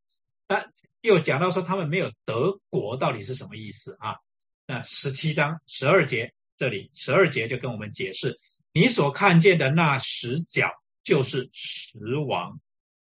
[0.48, 0.66] 那
[1.04, 4.16] 又讲到说他们没有德国，到底是什么意思啊？
[4.66, 8.40] 那十七章十二节这里，十二节就跟我们解释，
[8.74, 10.72] 你所看见的那十角
[11.04, 12.60] 就是十王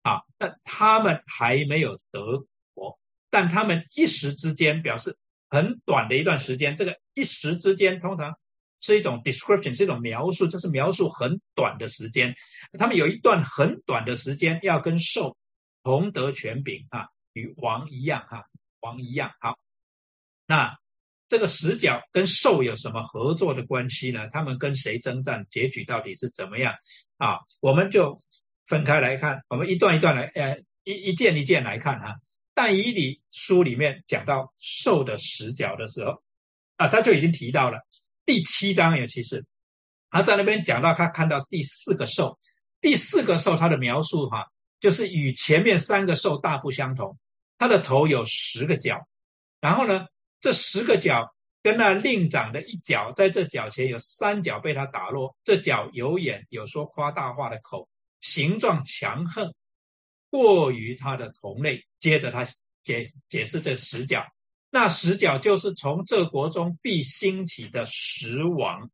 [0.02, 5.18] 啊，那他们还没有德国，但他们一时之间表示。
[5.50, 8.38] 很短的一段时间，这个一时之间通常
[8.82, 12.34] 是一种 description，是一种描述，就是描述很短的时间。
[12.78, 15.38] 他们有一段很短的时间要跟兽
[15.82, 18.46] 同得权柄啊，与王一样哈，
[18.80, 19.32] 王一样。
[19.40, 19.58] 好，
[20.46, 20.78] 那
[21.28, 24.28] 这个十角跟兽有什么合作的关系呢？
[24.30, 25.46] 他们跟谁征战？
[25.50, 26.74] 结局到底是怎么样
[27.18, 27.38] 啊？
[27.60, 28.16] 我们就
[28.66, 32.16] 分开来看，我们一段一段来，呃，一一件一件来看哈。
[32.54, 36.22] 但以理书里面讲到兽的十角的时候，
[36.76, 37.86] 啊，他就已经提到了
[38.24, 39.46] 第七章，尤其是
[40.10, 42.38] 他在那边讲到他看到第四个兽，
[42.80, 44.50] 第四个兽他的描述哈，
[44.80, 47.18] 就是与前面三个兽大不相同，
[47.58, 49.08] 它的头有十个角，
[49.60, 50.06] 然后呢，
[50.40, 57.88] 这十个角跟那另长的一角，在这角前有三角被他打落，这角有眼，有说夸大话的口，
[58.20, 59.52] 形状强横。
[60.30, 62.44] 过于他的同类，接着他
[62.82, 64.26] 解解释这十角，
[64.68, 68.90] 那十角就是从这国中必兴起的十王，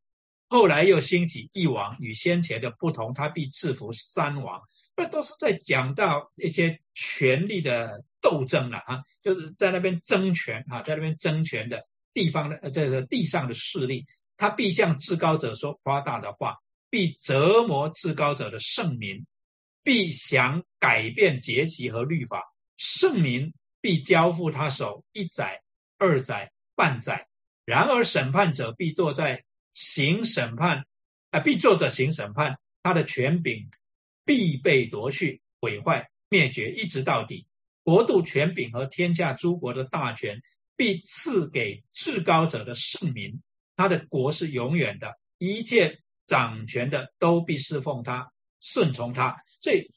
[0.47, 4.61] 后来又兴起一王，与先前的不同，他必制服三王，
[4.95, 14.05] 那都是在讲到一些权力的斗争了啊，就是在那边争权啊，在那边争权的地方的这个地上的势力，
[14.37, 16.57] 他必向至高者说夸大的话，
[16.89, 19.25] 必折磨至高者的圣民。
[19.83, 22.41] 必想改变节期和律法，
[22.75, 25.61] 圣民必交付他手一载、
[25.99, 27.27] 二载、半载。
[27.65, 29.43] 然而审判者必坐在
[29.75, 30.87] 行审判，
[31.29, 32.57] 啊，必作者行审判。
[32.81, 33.69] 他的权柄
[34.25, 37.45] 必被夺去、毁坏、灭绝，一直到底。
[37.83, 40.41] 国度权柄和天下诸国的大权
[40.75, 43.43] 必赐给至高者的圣民。
[43.75, 48.31] 他的国是永远的，一切掌权的都必侍奉他。
[48.61, 49.91] 顺从他，所以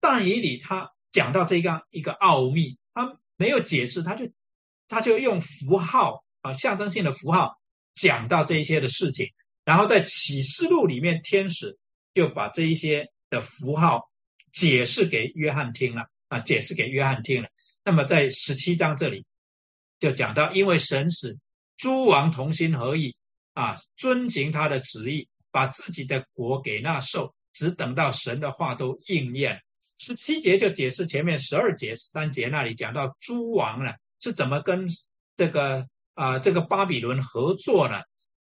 [0.00, 4.30] 但以理他讲到这个一个奥秘，他没有解释，他就
[4.88, 7.58] 他就用符号啊象征性的符号
[7.94, 9.32] 讲到这一些的事情，
[9.64, 11.78] 然后在启示录里面，天使
[12.12, 14.10] 就把这一些的符号
[14.52, 17.48] 解释给约翰听了啊，解释给约翰听了。
[17.84, 19.24] 那么在十七章这里
[19.98, 21.38] 就讲到，因为神使
[21.76, 23.16] 诸王同心合意
[23.52, 27.34] 啊，遵行他的旨意，把自己的国给那兽。
[27.52, 29.62] 只等到神的话都应验，
[29.96, 34.88] 十七节就解释前面十二节、十三节那里讲到诸王呢是怎么跟
[35.36, 38.00] 这个啊这个巴比伦合作呢？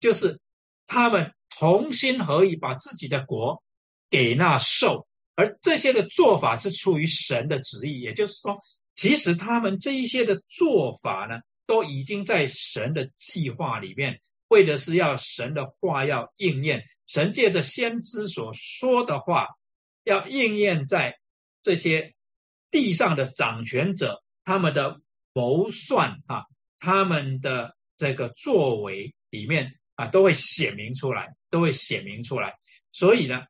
[0.01, 0.41] 就是
[0.87, 3.63] 他们同心合意把自己的国
[4.09, 8.59] 给那兽，而这些的做法是出于神的旨意，也就是说，
[8.95, 16.85] 其实他们这一些的做法呢，都已经在神的计划里面，为的是要神的话要应验。
[17.07, 19.49] 神借着先知所说的话，
[20.05, 21.19] 要应验在
[21.61, 22.15] 这些
[22.71, 25.01] 地上的掌权者他们的
[25.33, 26.45] 谋算啊，
[26.81, 32.55] 他们的这个作为里面啊，都会显明出来，都会显明出来。
[32.91, 33.45] 所以呢，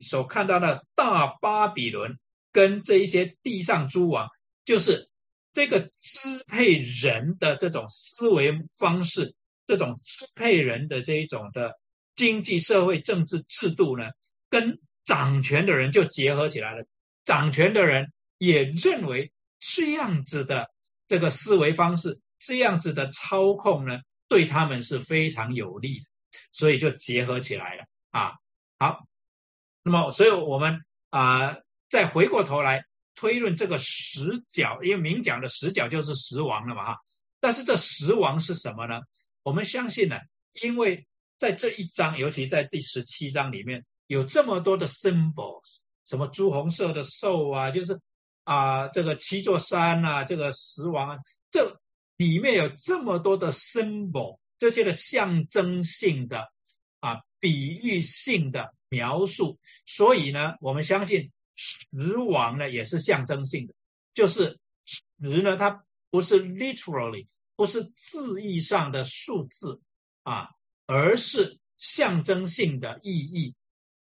[0.00, 2.18] 所看到的大巴比伦
[2.52, 4.28] 跟这一些地上诸王，
[4.66, 5.08] 就是
[5.54, 9.34] 这个支配人的这种思维方式，
[9.66, 11.78] 这种支配人的这一种的。
[12.14, 14.10] 经济社会政治制度呢，
[14.50, 16.84] 跟掌权的人就结合起来了。
[17.24, 20.68] 掌权的人也认为这样子的
[21.08, 26.06] 这个思维方式，这样子的操控呢，对他们是非常有利的，
[26.52, 28.34] 所以就结合起来了啊。
[28.78, 29.06] 好，
[29.82, 30.80] 那么，所以我们
[31.10, 31.56] 啊，
[31.88, 32.84] 再回过头来
[33.14, 36.98] 推论这个十角，因为明讲的十角就是十王了嘛哈。
[37.40, 39.00] 但是这十王是什么呢？
[39.42, 40.18] 我们相信呢，
[40.62, 41.06] 因为。
[41.38, 47.98] 在这一章，尤其在第十七章里面，有这么多的 symbols，什么朱红色的兽啊，就是
[48.44, 51.18] 啊，这个七座山啊，这个十王啊，
[51.50, 51.76] 这
[52.22, 56.52] 里面有这么多的 symbol，这些的象征性的
[57.00, 63.74] 啊，比喻性的描述，所以呢，我们相信十王呢也是象征性的，
[64.14, 69.80] 就是十呢，它不是 literally，不是字义上的数字
[70.22, 70.48] 啊。
[70.84, 73.54] 而是象征性的意义，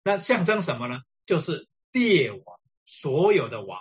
[0.03, 0.99] 那象征什么呢？
[1.25, 3.79] 就是帝王，所有的王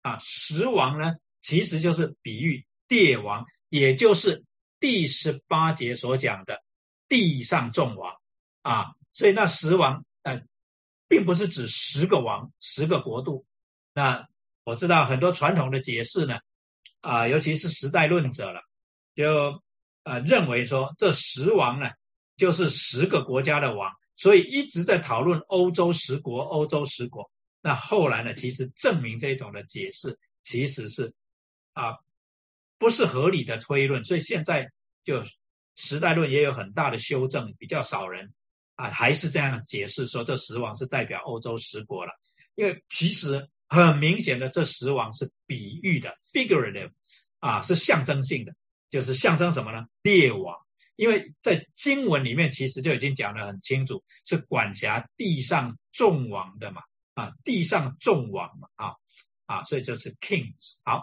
[0.00, 3.44] 啊，十王呢，其实就是比喻帝王，
[3.76, 4.44] 也就是
[4.80, 6.62] 第十八节所讲的
[7.08, 8.14] 地上众王
[8.62, 8.94] 啊。
[9.12, 10.42] 所以那十王呃，
[11.08, 13.46] 并不是指十个王、十个国度。
[13.92, 14.26] 那
[14.64, 16.38] 我知道很多传统的解释呢，
[17.00, 18.60] 啊，尤其是时代论者了，
[19.14, 19.62] 就
[20.04, 21.90] 呃认为说这十王呢。
[22.36, 27.30] 就是十个国家的王，所以一直在讨论欧洲十国，欧洲十国。
[27.62, 28.34] 那后来呢？
[28.34, 31.14] 其实证明这种的解释其实是
[31.72, 31.96] 啊，
[32.78, 34.04] 不是合理的推论。
[34.04, 34.70] 所以现在
[35.04, 35.22] 就
[35.76, 38.32] 时代论也有很大的修正，比较少人
[38.74, 42.12] 啊还是这样解释说这十王是代表欧洲十国了。
[42.54, 46.90] 因为其实很明显的，这十王是比喻的 （figurative）
[47.38, 48.54] 啊，是象征性的，
[48.90, 49.86] 就是象征什么呢？
[50.02, 50.56] 列王。
[50.96, 56.80] 因为在经文里面，其实就已经讲得很清楚，是管辖地上众王的嘛，
[57.12, 58.94] 啊，地上众王嘛，啊，
[59.44, 60.78] 啊，所以就是 kings。
[60.84, 61.02] 好，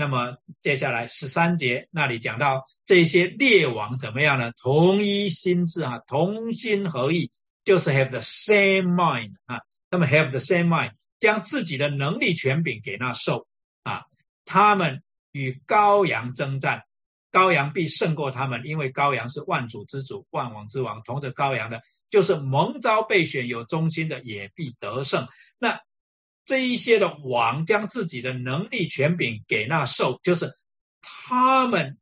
[0.00, 4.52] 那么接下来十三节那里讲到这些列王怎么样呢？
[4.52, 7.32] 同一心智啊，同心合意，
[7.64, 9.60] 就是 have the same mind 啊。
[9.90, 13.48] 那么 have the same mind，将自己的能力权柄给那兽
[13.82, 14.04] 啊，
[14.44, 16.84] 他们与羔羊征战。
[17.32, 21.02] 羔羊必胜过他们，因为羔羊是万主之主、万王之王。
[21.02, 25.26] 同着羔羊的，就是蒙召备选、有忠心的，也必得胜。
[25.58, 25.80] 那
[26.48, 30.50] 这一些的王将自己的能力权柄给那兽，就是
[31.02, 31.98] 他们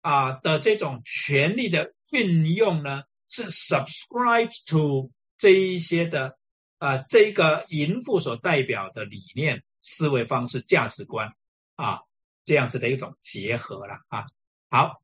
[0.00, 6.36] 啊的这种权力的运用呢，是 subscribe to 这一些的
[6.78, 11.32] 啊这个淫妇所代表的理念、思维方式、价值观
[11.76, 12.00] 啊
[12.44, 14.26] 这样子的一种结合了啊。
[14.70, 15.00] 好，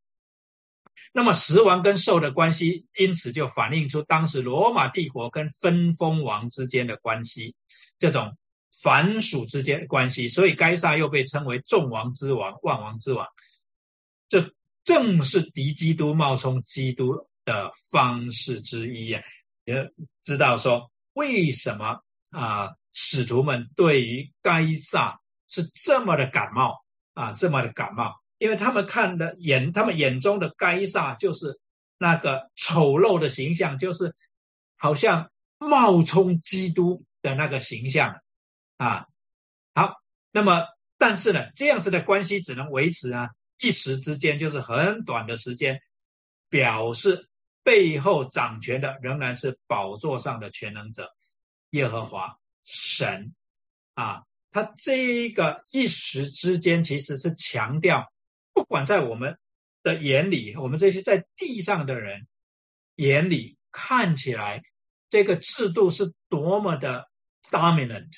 [1.12, 7.54] 那么十王跟兽的关系，因此就反映出当时罗马帝国跟分封王之间的关系，
[8.00, 8.36] 这种
[8.82, 10.28] 凡属之间关系。
[10.28, 13.26] 所以该撒又被称为众王之王、万王之王，
[14.28, 14.52] 这
[14.84, 19.22] 正是敌基督冒充基督的方式之一呀。
[19.64, 19.90] 也
[20.22, 22.00] 知道说，为什么
[22.30, 22.70] 啊？
[22.92, 26.82] 使徒们对于该撒是这么的感冒
[27.14, 28.20] 啊，这么的感冒。
[28.38, 31.60] 因为他们看的眼，他们眼中的该撒就是
[31.98, 34.16] 那个丑陋的形象，就是
[34.76, 38.16] 好像冒充基督的那个形象
[38.80, 39.06] 啊。
[39.74, 40.00] 好，
[40.32, 40.64] 那么
[40.96, 43.28] 但是呢，这样子的关系只能维持啊
[43.60, 45.82] 一时之间，就是很短的时间，
[46.48, 47.28] 表示
[47.62, 51.10] 背后掌权的仍然是宝座上的全能者
[51.70, 53.34] 耶和华神
[53.94, 54.24] 啊。
[54.50, 58.10] 他这个一时之间其实是强调。
[58.52, 59.38] 不管在我们
[59.82, 62.26] 的眼里，我们这些在地上的人
[62.96, 64.62] 眼里看起来，
[65.08, 67.08] 这个制度是多么的
[67.50, 68.10] dominant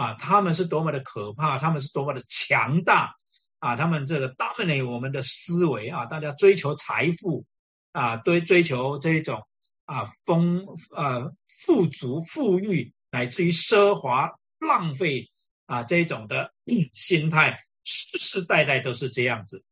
[0.00, 3.14] 啊，他们是多么的可怕，他们是多么的强大
[3.58, 7.44] 啊，他们这个 dominate 我们的思维啊，大家追求财富
[7.92, 9.46] 啊，追追求这种
[9.84, 15.30] 啊丰呃富足富裕，乃至于奢华浪费
[15.66, 16.54] 啊这种的
[16.94, 19.62] 心态，世世代代都是这样子。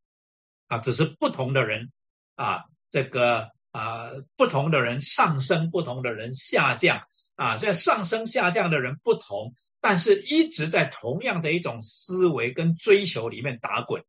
[0.67, 1.91] 啊，只是不同的人，
[2.35, 7.01] 啊，这个啊，不同的人上升，不同的人下降，
[7.37, 14.03] 啊，这上升下降的人不同，但是一直在同样的一种思维跟追求里面打滚，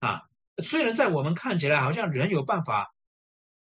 [0.00, 0.22] 啊，
[0.62, 2.94] 虽然在我们看起来好像人有办法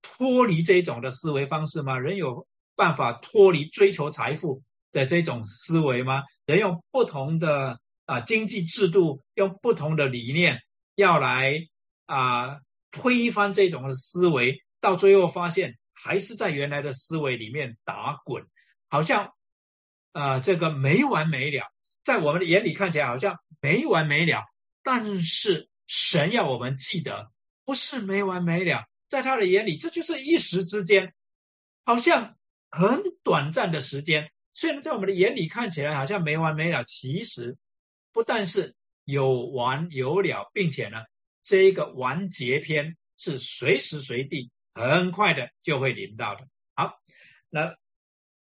[0.01, 1.97] 脱离这种的思维方式吗？
[1.97, 6.23] 人有办法脱离追求财富的这种思维吗？
[6.45, 10.59] 人用不同的啊经济制度，用不同的理念
[10.95, 11.67] 要来。
[12.11, 12.57] 啊，
[12.89, 18.47] 推翻这种的思维，到最后发现还是在原来的思维里面打滚，
[18.89, 19.31] 好像
[20.11, 21.65] 啊，这个没完没了，
[22.03, 24.43] 在我们的眼里看起来好像没完没了，
[24.83, 27.31] 但是神要我们记得，
[27.65, 31.13] 不是没完没了，在他的眼里，这就是一时之间，
[31.85, 32.37] 好像
[32.69, 34.31] 很短暂的时间。
[34.53, 37.57] 虽然在我们的眼里看起来好像没完没了，其实
[38.11, 41.03] 不但是有完有了，并且呢。
[41.41, 46.45] 这一个完结篇是随时随地、很快的就会临到的。
[46.75, 46.99] 好，
[47.49, 47.75] 那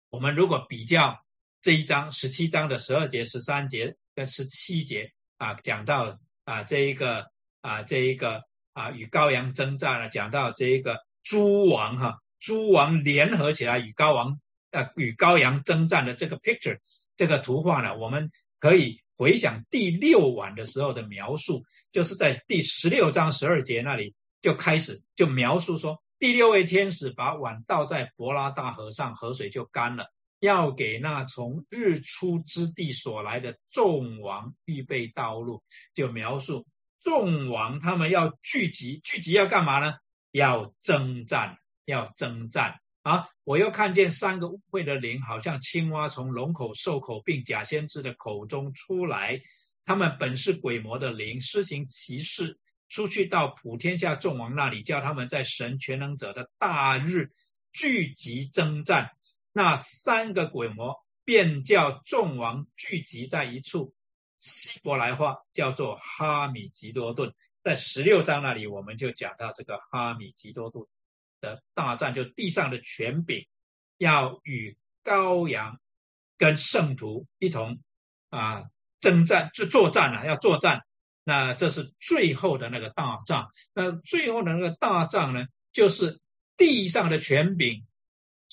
[0.08, 1.22] 我们如果比较
[1.66, 7.26] 这一章十七章的十二节、十三节跟十七节啊，讲到啊这一个
[7.60, 8.40] 啊这一个
[8.72, 14.38] 啊与羔羊征战了，讲到这一个诸王哈，诸王联合起来与羔王
[14.70, 16.78] 呃与羔羊征战的这个 picture
[17.16, 18.30] 这个图画呢，我们
[18.60, 19.00] 可以。
[19.16, 30.12] 回想第六晚的时候的描述，就是在第十六章十二节那里就开始就描述说，第六位天使把碗倒在伯拉大河上，河水就干了，
[30.46, 35.60] 要给那从日出之地所来的众王预备道路。
[35.92, 36.64] 就描述
[37.00, 39.96] 众王他们要聚集，聚集要干嘛呢？
[40.30, 42.78] 要征战，要征战。
[43.02, 43.28] 啊！
[43.44, 49.40] 我又看见三个污秽的灵，好像青蛙从龙口、兽口并假先知的口中出来。
[49.84, 52.58] 他们本是鬼魔的灵，施行奇事，
[52.88, 57.30] 出去到普天下众王那里，叫他们在神全能者的大日
[57.72, 59.12] 聚集征战。
[59.56, 63.94] 那三个鬼魔便叫众王聚集在一处，
[64.38, 67.32] 希伯来话叫做哈米吉多顿。
[67.62, 70.84] 在十六章那里，我们就讲到这个哈米吉多顿。
[71.40, 73.46] 的大战就地上的权柄
[73.96, 75.80] 要与羔羊
[76.36, 77.80] 跟圣徒一同
[78.28, 78.64] 啊
[79.00, 80.82] 征战，就作战了，要作战。
[81.24, 83.48] 那这是最后的那个大仗。
[83.72, 86.20] 那最后的那个大仗呢，就是
[86.58, 87.86] 地上的权柄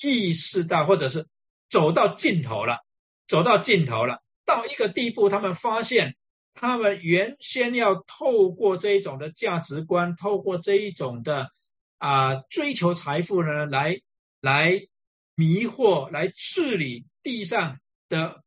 [0.01, 1.27] 意识到，或者是
[1.69, 2.79] 走到尽头了，
[3.27, 6.15] 走到尽头了，到一个地步，他们发现
[6.53, 11.49] 他们原先要透过这一种的价值观，透过这一种的
[11.97, 13.99] 啊追求财富呢，来
[14.41, 14.79] 来
[15.35, 17.79] 迷惑、来治理地上
[18.09, 18.43] 的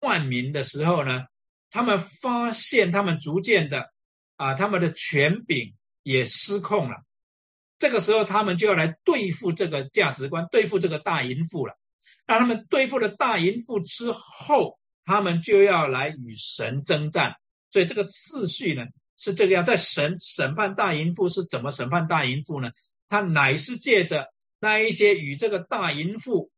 [0.00, 1.24] 万民的时候呢，
[1.70, 3.90] 他们发现他们逐渐的
[4.36, 6.96] 啊，他们的权柄也失控了。
[7.78, 11.74] 这个时候，他们就要来对付这个价值观，对付这个大淫妇了。
[12.26, 17.36] 那他们对付了大淫妇之后，他们就要来与神征战。
[17.70, 18.84] 所以这个次序呢
[19.16, 19.64] 是这个样。
[19.64, 22.70] 在神审判大淫妇是怎么审判大淫妇呢？
[23.08, 24.26] 他乃是借着
[24.58, 26.50] 那一些与这个大淫妇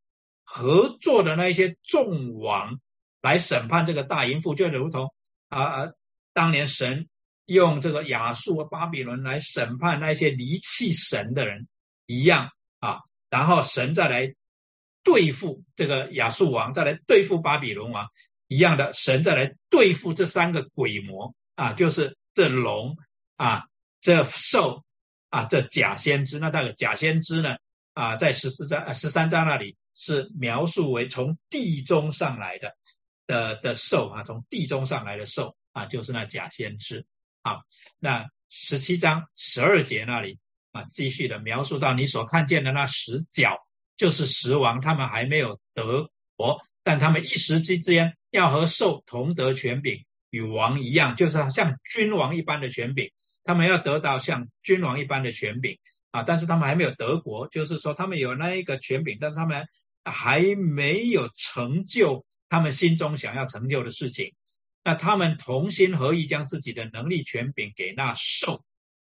[0.43, 2.79] 合作的那一些众王
[3.21, 5.13] 来审判这个大淫妇，就如同
[5.49, 5.91] 啊啊，
[6.33, 7.07] 当年神。
[7.51, 11.67] 用这个亚述和巴比伦来审判那些离弃神的人
[12.05, 12.49] 一样
[12.79, 12.99] 啊，
[13.29, 14.33] 然后神再来
[15.03, 18.07] 对付这个亚述王，再来对付巴比伦王
[18.47, 22.95] 一样的，神再来对付这三个鬼魔啊，就是这龙
[23.35, 23.65] 啊，
[23.99, 24.83] 这兽
[25.29, 26.39] 啊，这假先知。
[26.39, 27.55] 那那个假先知呢
[27.93, 32.75] 啊，在十四章、十三章那里是描述为从地中上来的
[33.27, 37.05] 的的兽啊，从地中上来的兽啊，就是那假先知。
[37.41, 37.57] 啊，
[37.99, 40.37] 那十七章十二节那里
[40.71, 43.57] 啊，继续的描述到你所看见的那十角，
[43.97, 53.11] 就是十王，他们还没有得国，但他们一时之间要和兽同得权柄，与王一样，就是像君王一般的权柄，
[53.43, 55.77] 他们要得到像君王一般的权柄
[56.11, 59.67] 啊，但是他们还没有得国，就是说他们有那一个权柄，但是他们
[60.03, 64.33] 还没有成就他们心中想要成就的事情。
[64.83, 68.63] 那他们同心合意，将自己的能力权柄给那兽，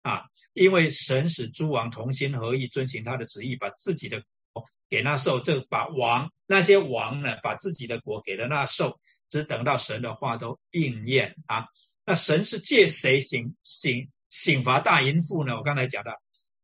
[0.02, 4.22] 啊，因为神使诸王同心合意遵行他的旨意，把自己的
[4.52, 9.00] 国给那兽，这把王那些王呢，把自己的国给了那兽，
[9.30, 11.66] 只等到神的话都应验啊。
[12.06, 15.56] 那神是借谁行行刑罚大淫妇呢？
[15.56, 16.12] 我刚才讲的，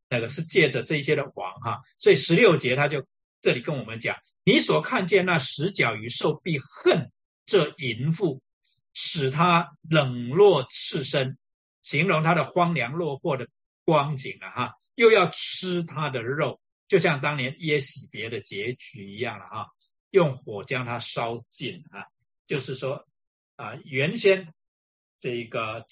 [0.09, 3.07] 那个是借着这些的王哈，所以十六节他就
[3.39, 7.09] 这里跟我们讲，你所看见那十角与兽必恨
[7.45, 8.41] 这淫妇。
[9.01, 11.37] 使他冷落赤身，
[11.81, 13.47] 形容他的荒凉落魄的
[13.85, 16.59] 光景了哈，又要吃他的肉，
[16.89, 19.67] 就像当年耶喜别的结局一样了哈，
[20.09, 22.07] 用火将他烧尽啊，
[22.45, 23.07] 就是说
[23.55, 24.53] 啊，原先
[25.21, 25.87] 这个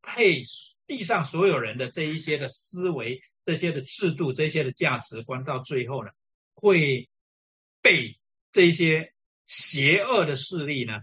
[0.00, 0.44] 配
[0.86, 6.12] 地上所有人的这一些的思维、这些的制度、这些的价值观，到最后呢，
[6.54, 7.08] 会
[7.82, 8.16] 被
[8.52, 9.12] 这些
[9.48, 11.00] 邪恶的势力呢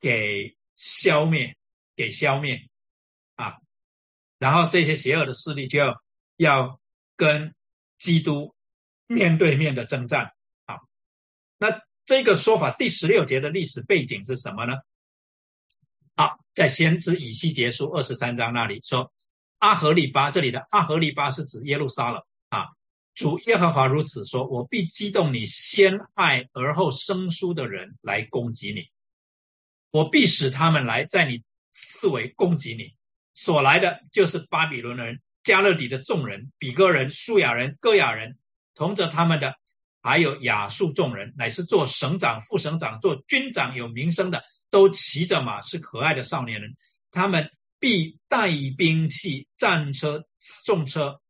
[0.00, 0.56] 给。
[0.82, 1.56] 消灭，
[1.94, 2.68] 给消灭，
[3.36, 3.58] 啊，
[4.38, 6.02] 然后这些邪恶的势力就要
[6.38, 6.80] 要
[7.14, 7.54] 跟
[7.98, 8.52] 基督
[9.06, 10.32] 面对面的征战，
[10.64, 10.80] 啊，
[11.56, 11.68] 那
[12.04, 14.74] 这个说法第十六节的历史背景是什么呢？
[16.16, 19.12] 啊，在先知以西结书二十三章那里说，
[19.58, 22.66] 阿合利巴这里的阿合利巴是指耶路撒冷啊，
[23.14, 28.90] 主耶和华如此说，我必激动你先爱而后生疏的人来攻击你。
[29.92, 32.92] 我必使他们来，在你四围攻击你。
[33.34, 38.36] 所来的就是巴比伦人、加勒底的众人、比哥人、苏亚人、哥亚人，
[38.74, 39.54] 同着他们的，
[40.02, 46.74] 还有亚述众人，乃是做省长、副省长、做军长有名声的，都骑着马，是可爱的少年人。
[47.10, 50.24] 他们必带兵器、战车、
[50.64, 51.20] 重车，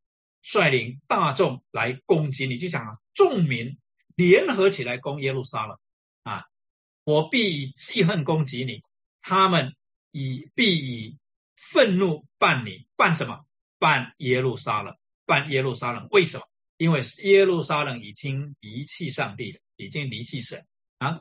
[0.43, 2.59] 率领大众来攻击你。
[2.59, 3.77] 就讲啊，众民
[4.15, 5.77] 联合起来攻耶路撒冷
[6.23, 6.47] 啊。
[7.05, 8.83] 我必以记恨攻击你，
[9.20, 9.74] 他们
[10.12, 11.19] 以必以
[11.57, 13.45] 愤怒办你，办什么？
[13.79, 14.97] 办耶路撒冷，
[15.27, 16.07] 办耶路撒冷。
[16.11, 16.45] 为什么？
[16.77, 20.65] 因为耶路撒冷已经离弃上帝了，已经离弃神
[20.99, 21.19] 啊！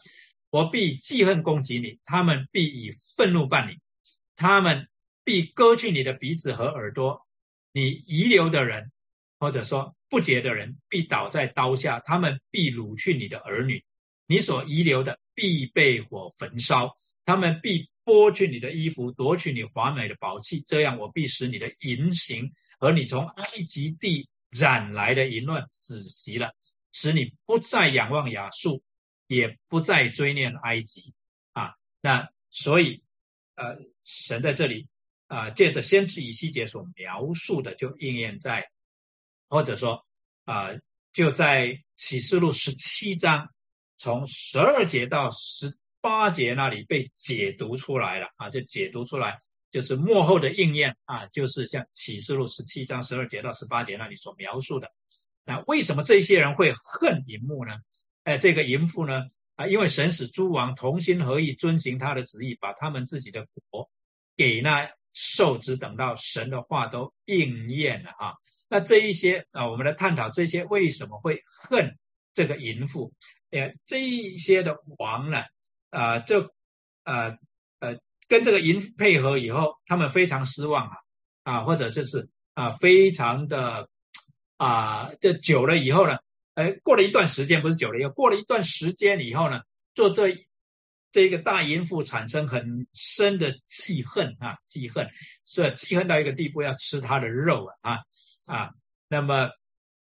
[0.50, 3.78] 我必记恨攻击你，他们必以愤怒办你，
[4.36, 4.88] 他们
[5.24, 7.28] 必割去你的鼻子和耳朵，
[7.74, 8.92] 你遗留的人，
[9.40, 13.84] 或者说不洁的人，必倒在刀下，他们必掳去你的儿女。
[14.32, 16.96] 你所遗留的必被火焚烧，
[17.26, 22.50] 他们必剥去你的衣服，夺取你华美的宝器，这样我必使你的淫行
[22.80, 26.50] 和你从埃及地染来的淫乱止息了，
[26.94, 28.82] 使你不再仰望亚述，
[29.28, 31.14] 也不再追念埃及。
[31.52, 33.04] 啊，那所以，
[33.56, 34.88] 呃，神在这里
[35.28, 38.72] 啊，借着先知以西结所描述的，就应验在，
[39.50, 40.06] 或者说
[40.46, 40.70] 啊，
[41.12, 43.50] 就在启示录十七章。
[44.02, 54.90] 从十二节到十八节那里被解读出来了啊，就解读出来就是幕后的应验啊，就是像启示录十七章十二节到十八节那里所描述的。
[55.46, 57.76] 那为什么这些人会恨淫妇呢？
[58.24, 59.22] 哎，这个淫妇呢
[59.56, 63.88] 啊，因为神使诸王同心合意遵行他的旨意，把他们自己的国
[64.36, 68.34] 给那受只等到神的话都应验了啊。
[68.68, 72.00] 那这一些啊，我们来探讨这些为什么会恨
[72.34, 73.14] 这个淫妇？
[73.52, 75.44] 哎，这一些的王呢，
[75.90, 76.40] 啊，就
[77.04, 77.38] 呃
[77.80, 77.98] 呃
[78.30, 80.96] 跟这个淫配合以后，他们非常失望啊
[81.44, 83.90] 啊，或者就是啊非常的
[84.56, 86.18] 啊，这久了以后呢，
[86.54, 89.62] 哎，过了一段时间，不是久了以后，过了一段时间以后呢，
[89.94, 90.48] 就对
[91.12, 95.10] 这个大淫妇产生很深的记恨啊，记恨，
[95.46, 98.00] 是记恨到一个地步，要吃他的肉啊
[98.46, 98.70] 啊，
[99.10, 99.50] 那么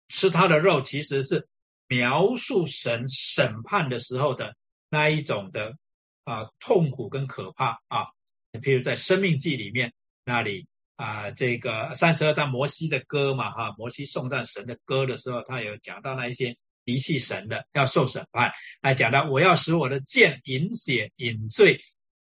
[0.06, 1.48] 吃他的肉其实是。
[1.94, 4.56] 描述神审判的时候的
[4.90, 5.76] 那一种的
[6.24, 8.06] 啊痛苦跟可怕啊，
[8.54, 9.92] 譬如在《生命记》里面
[10.24, 10.66] 那里
[10.96, 18.50] 啊，这个三十二章摩西的歌嘛哈，摩西颂赞神的歌的时候，他有讲到那一些离弃神的要受审判，
[18.82, 21.80] 还讲到我要使我的剑饮血饮醉，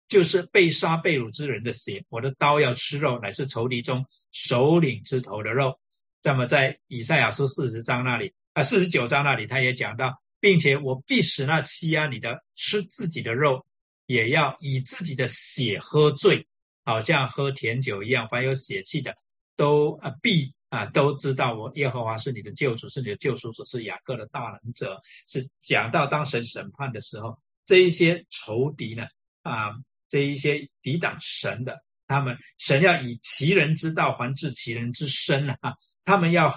[0.08, 5.78] 就是被杀被掳之人的血，我的刀要吃肉，乃是仇敌中首领之头的肉。
[6.22, 8.32] 那么在以赛亚书四十章那里。
[8.60, 13.64] 啊，四十九章那里他也讲到，并且我必使那欺压你的吃自己的肉，
[14.04, 16.46] 也要以自己的血喝醉，
[16.84, 18.28] 好像喝甜酒一样。
[18.28, 19.16] 凡有血气的，
[19.56, 25.00] 都啊必啊都知道我耶和华是你的救主，是你的救赎主，是雅各的大能者。
[25.26, 29.06] 是讲到当神审判的时候，这一些仇敌呢
[29.40, 29.70] 啊，
[30.10, 36.54] 这一些抵挡神的，他们神要以其人之道还治其人之身啊，他们要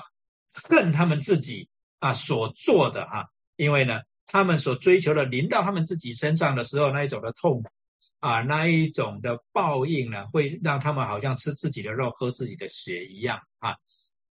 [0.52, 1.70] 恨他们自己。
[2.04, 7.70] 啊，所做的哈，因为呢，他们所追求的临到他们自己身上的时候，那一种的痛苦，
[8.20, 13.78] 啊，那一种的报应呢，会让他们好像吃自己的肉、喝自己的血一样啊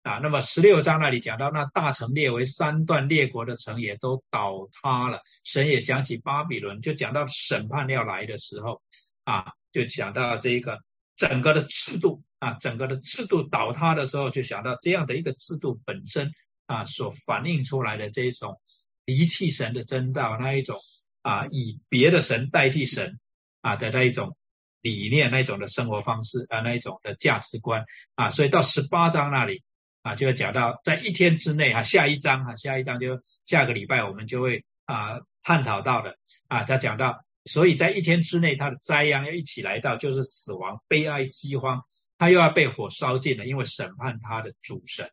[0.03, 0.19] 啊。
[0.19, 5.23] 那么十六章那里讲到，那大城列为三段列国的城也都倒塌了。
[5.43, 8.83] 神也想起巴比伦，就讲到审判要来的时候
[9.25, 10.79] 啊，就讲到这个
[11.17, 16.31] 整个的制度啊，整个的制度倒塌的时候，就想到这样的一个制度本身。
[16.73, 18.59] 啊，所反映出来的这种
[19.05, 20.77] 离弃神的真道，那一种
[21.21, 23.19] 啊，以别的神代替神
[23.61, 24.35] 啊的那一种
[24.81, 27.85] 理念，那一种的生活方式啊，那一种的价值观
[28.15, 29.63] 啊，所以到十八章那里
[30.03, 36.17] 啊，就要讲到在一天之内哈，下一章哈，下一章就下个礼拜我们就会啊探讨到的
[36.49, 41.81] 啊，他讲到，所以在一天之内，他的灾殃要一起来到，就是死亡、悲哀、饥荒，
[42.19, 45.09] 他又要被火烧尽了，因为审判他的主神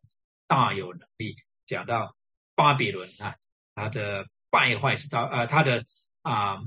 [0.47, 1.35] 大有能力。
[1.69, 2.15] 讲到
[2.55, 3.35] 巴比伦啊，
[3.75, 5.83] 他的败坏是到呃，他的
[6.23, 6.57] 啊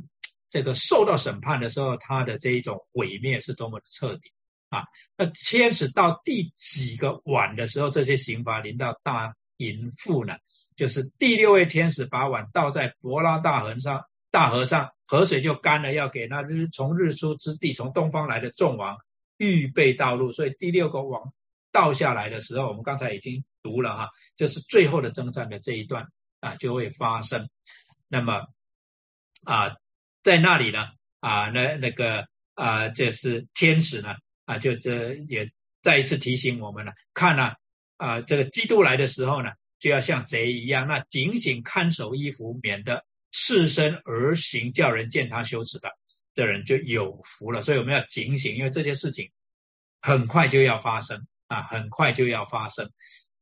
[0.48, 4.30] 这个受到审判的时候，他的这一种毁灭是多么的彻底
[4.68, 4.84] 啊！
[5.16, 10.36] 那天使到第几个碗的时候，这些刑罚临到大淫妇呢？
[10.76, 14.00] 就是第六位天使把碗倒在伯拉大河上，
[14.30, 18.96] 大河上河水就干了，要给那日从日出之地从东方来的众王
[19.38, 20.30] 预备道路。
[20.30, 21.20] 所以第六个碗
[21.72, 23.44] 倒下来的时候，我们刚才已经。
[23.62, 26.06] 读了哈，就是最后的征战的这一段
[26.40, 27.48] 啊，就会发生。
[28.08, 28.46] 那么
[29.44, 29.76] 啊，
[30.22, 30.88] 在那里呢
[31.20, 34.14] 啊，那那个啊，这是天使呢
[34.44, 36.92] 啊，就这也再一次提醒我们了。
[37.14, 37.52] 看呢
[37.96, 45.90] 啊，这个基督来的时候呢，就要像贼一样，那警醒看守衣服，免得赤身而行，叫人见他羞耻的
[46.34, 47.62] 的人就有福了。
[47.62, 49.30] 所以我们要警醒，因为这些事情
[50.00, 52.90] 很快就要发生啊，很快就要发生。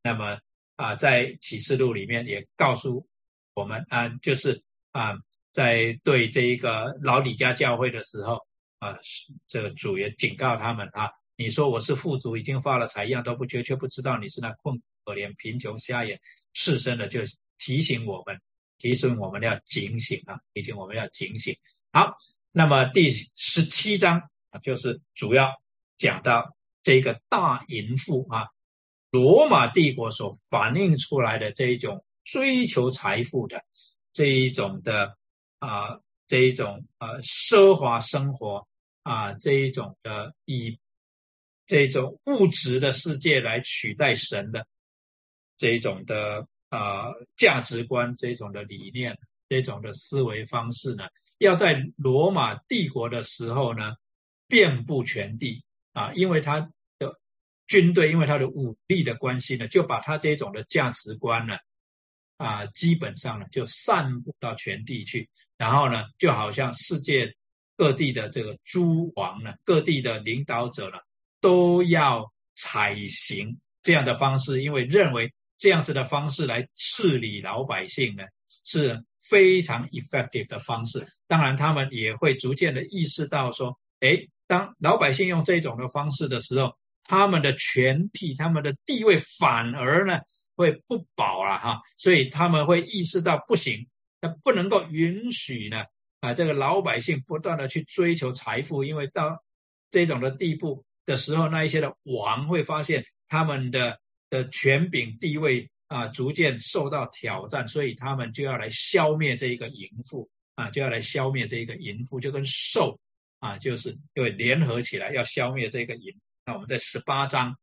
[0.03, 0.39] 那么
[0.77, 3.07] 啊，在启示录里面也告诉
[3.55, 4.63] 我们啊，就是
[4.93, 5.15] 啊，
[5.53, 8.39] 在对这一个老李家教会的时候
[8.79, 8.99] 啊，
[9.47, 16.19] 这个主也警告他们啊，你说我是富足，已经发了财，一样都不缺，却不知道你是那困苦可怜、贫穷瞎眼、
[16.55, 17.21] 赤身的，就
[17.59, 18.41] 提醒我们，
[18.79, 21.55] 提醒我们要警醒啊，提醒我们要警醒。
[21.93, 22.17] 好，
[22.53, 24.19] 那么第十七章
[24.49, 25.51] 啊，就是主要
[25.99, 28.49] 讲到这个大淫妇啊。
[29.11, 33.65] 罗马帝国所反映出来的这一种追求财富的
[34.13, 35.17] 这一种的
[35.59, 38.69] 啊，这一种呃奢华生活
[39.03, 40.79] 啊，这一种的以
[41.67, 44.65] 这种物质的世界来取代神的
[45.57, 49.19] 这一种的啊价值观，这种的理念，
[49.49, 51.09] 这种的思维方式呢，
[51.39, 53.97] 要在罗马帝国的时候呢，
[54.47, 55.65] 遍布全地
[55.95, 56.71] 啊，因为它。
[57.71, 61.57] 军队因为他的武力的关系呢，就把他这种的价值观呢，
[62.37, 67.33] 啊，基本上呢就散布到全地去，然后呢，就好像世界
[67.77, 70.99] 各地的这个诸王呢，各地的领导者呢，
[71.41, 78.25] 都要采行这样的方式，因为认为这样子的方式来治理老百姓呢，
[78.65, 81.07] 是非常 effective 的方式。
[81.29, 84.27] 当然，他们也会逐渐的意识到说，哎。
[84.51, 90.21] 当老百姓用这种的方式的时候，他们的权利、他们的地位反而呢
[90.55, 93.89] 会不保了哈，所以他们会意识到不行，
[94.21, 95.85] 那不能够允许呢
[96.21, 99.43] 啊这个老百姓不断的去追求财富，因为到
[99.91, 103.99] 这种的地步的时候，那一些的王会发现他们的
[104.29, 113.01] 的权柄地位啊逐渐受到挑战，所以他们就要来消灭这一个淫妇啊，就要来消灭这一个淫妇，就跟兽
[113.41, 116.15] 啊就是因为联合起来要消灭这个淫。
[116.51, 117.57] 那我们在十八章，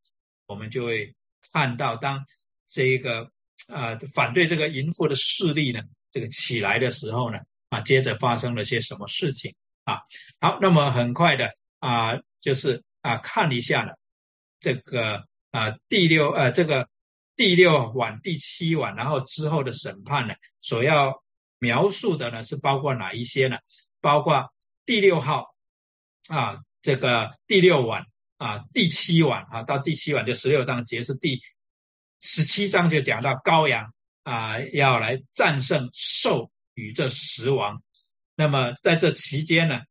[0.46, 1.14] 我们就会
[1.52, 2.26] 看到，当
[2.68, 3.30] 这个
[3.68, 7.38] 啊反对这个淫妇的势力呢，这个起来的时候呢，
[7.68, 9.54] 啊，接着发生了些什么事情
[9.84, 10.00] 啊？
[10.40, 13.92] 好，那么很快的啊，就是啊，看一下呢，
[14.62, 16.88] 这个啊第六呃这个
[17.36, 21.22] 第六晚、第七晚，然后之后的审判呢，所要
[21.60, 23.58] 描述的呢是包括哪一些呢？
[24.00, 24.50] 包括
[24.86, 25.54] 第六号
[26.30, 28.06] 啊，这个第六晚。
[28.38, 31.42] 啊，第七晚啊，到第七晚就十六章结束，第
[32.22, 33.92] 十七章就讲到羔羊
[34.24, 37.82] 啊要来战胜兽与这十王。
[38.36, 39.82] 那么在这期间呢，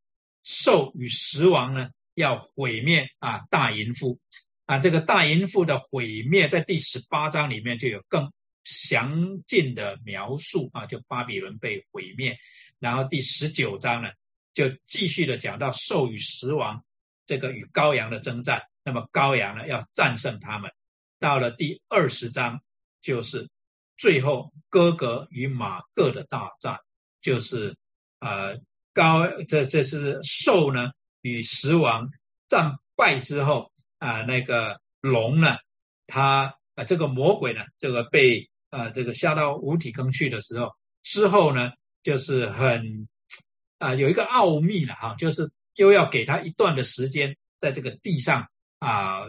[0.44, 4.20] 兽与十王呢要毁灭啊大淫妇
[4.66, 8.32] 啊，这个大淫妇的毁灭在第十八章里面就有更
[8.62, 12.38] 详尽的描述啊，就巴比伦被毁灭。
[12.78, 14.08] 然后第十九章呢
[14.54, 16.80] 就继续的讲到兽与十王。
[17.26, 20.70] 这个与羔羊的征战，那么羔羊呢要战胜他们。
[21.18, 22.60] 到了第二十章，
[23.00, 23.48] 就是
[23.96, 26.78] 最后哥哥与马各的大战，
[27.20, 27.76] 就是
[28.20, 28.58] 呃
[28.94, 30.90] 高这这是兽呢
[31.22, 32.08] 与石王
[32.48, 35.56] 战败之后啊，那个龙呢，
[36.06, 41.72] 他啊这个魔鬼呢，这个被呃这个下到无底坑去的时候，之后呢
[42.02, 43.08] 就是很
[43.78, 45.50] 啊有一个奥秘了哈，就是。
[45.76, 48.46] 又要给他一段的时间，在这个地上
[48.78, 49.20] 啊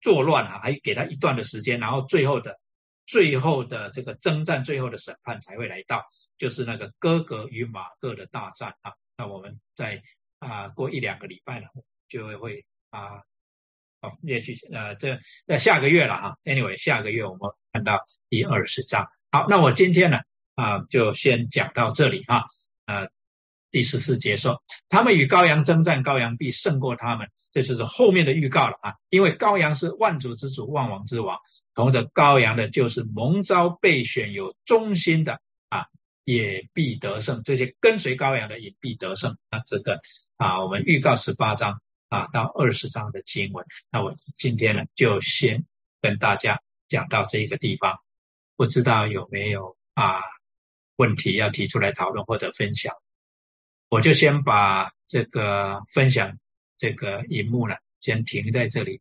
[0.00, 2.58] 作乱啊，还给他一段的时间，然后最后的
[3.06, 6.04] 最后的这个征战，最后的审判才会来到，
[6.38, 8.92] 就是那个哥格与马各的大战啊。
[9.16, 10.02] 那我们在
[10.38, 11.66] 啊过一两个礼拜呢，
[12.08, 13.22] 就会会啊，
[14.00, 16.36] 好，也许呃这那下个月了哈。
[16.44, 19.08] Anyway，下个月我们看到第二十章。
[19.30, 20.20] 好，那我今天呢
[20.56, 22.44] 啊就先讲到这里哈，
[22.86, 23.08] 呃。
[23.70, 27.28] 第十四节说，他们与羔羊征战，羔羊必胜过他们。
[27.52, 28.92] 这就是后面的预告了啊！
[29.08, 31.38] 因为羔羊是万主之主，万王之王，
[31.74, 35.40] 同着羔羊的，就是蒙召备选有忠心的
[35.70, 35.86] 啊，
[36.24, 37.42] 也必得胜。
[37.44, 39.34] 这些跟随羔羊的也必得胜。
[39.50, 39.98] 那这个
[40.36, 41.80] 啊，我们预告十八章
[42.10, 45.64] 啊到二十章的经文，那我今天呢就先
[46.02, 47.98] 跟大家讲到这一个地方。
[48.54, 50.20] 不知道有没有啊
[50.96, 52.94] 问题要提出来讨论或者分享？
[53.88, 56.36] 我就先把这个分享
[56.76, 59.00] 这个荧幕呢，先停在这里。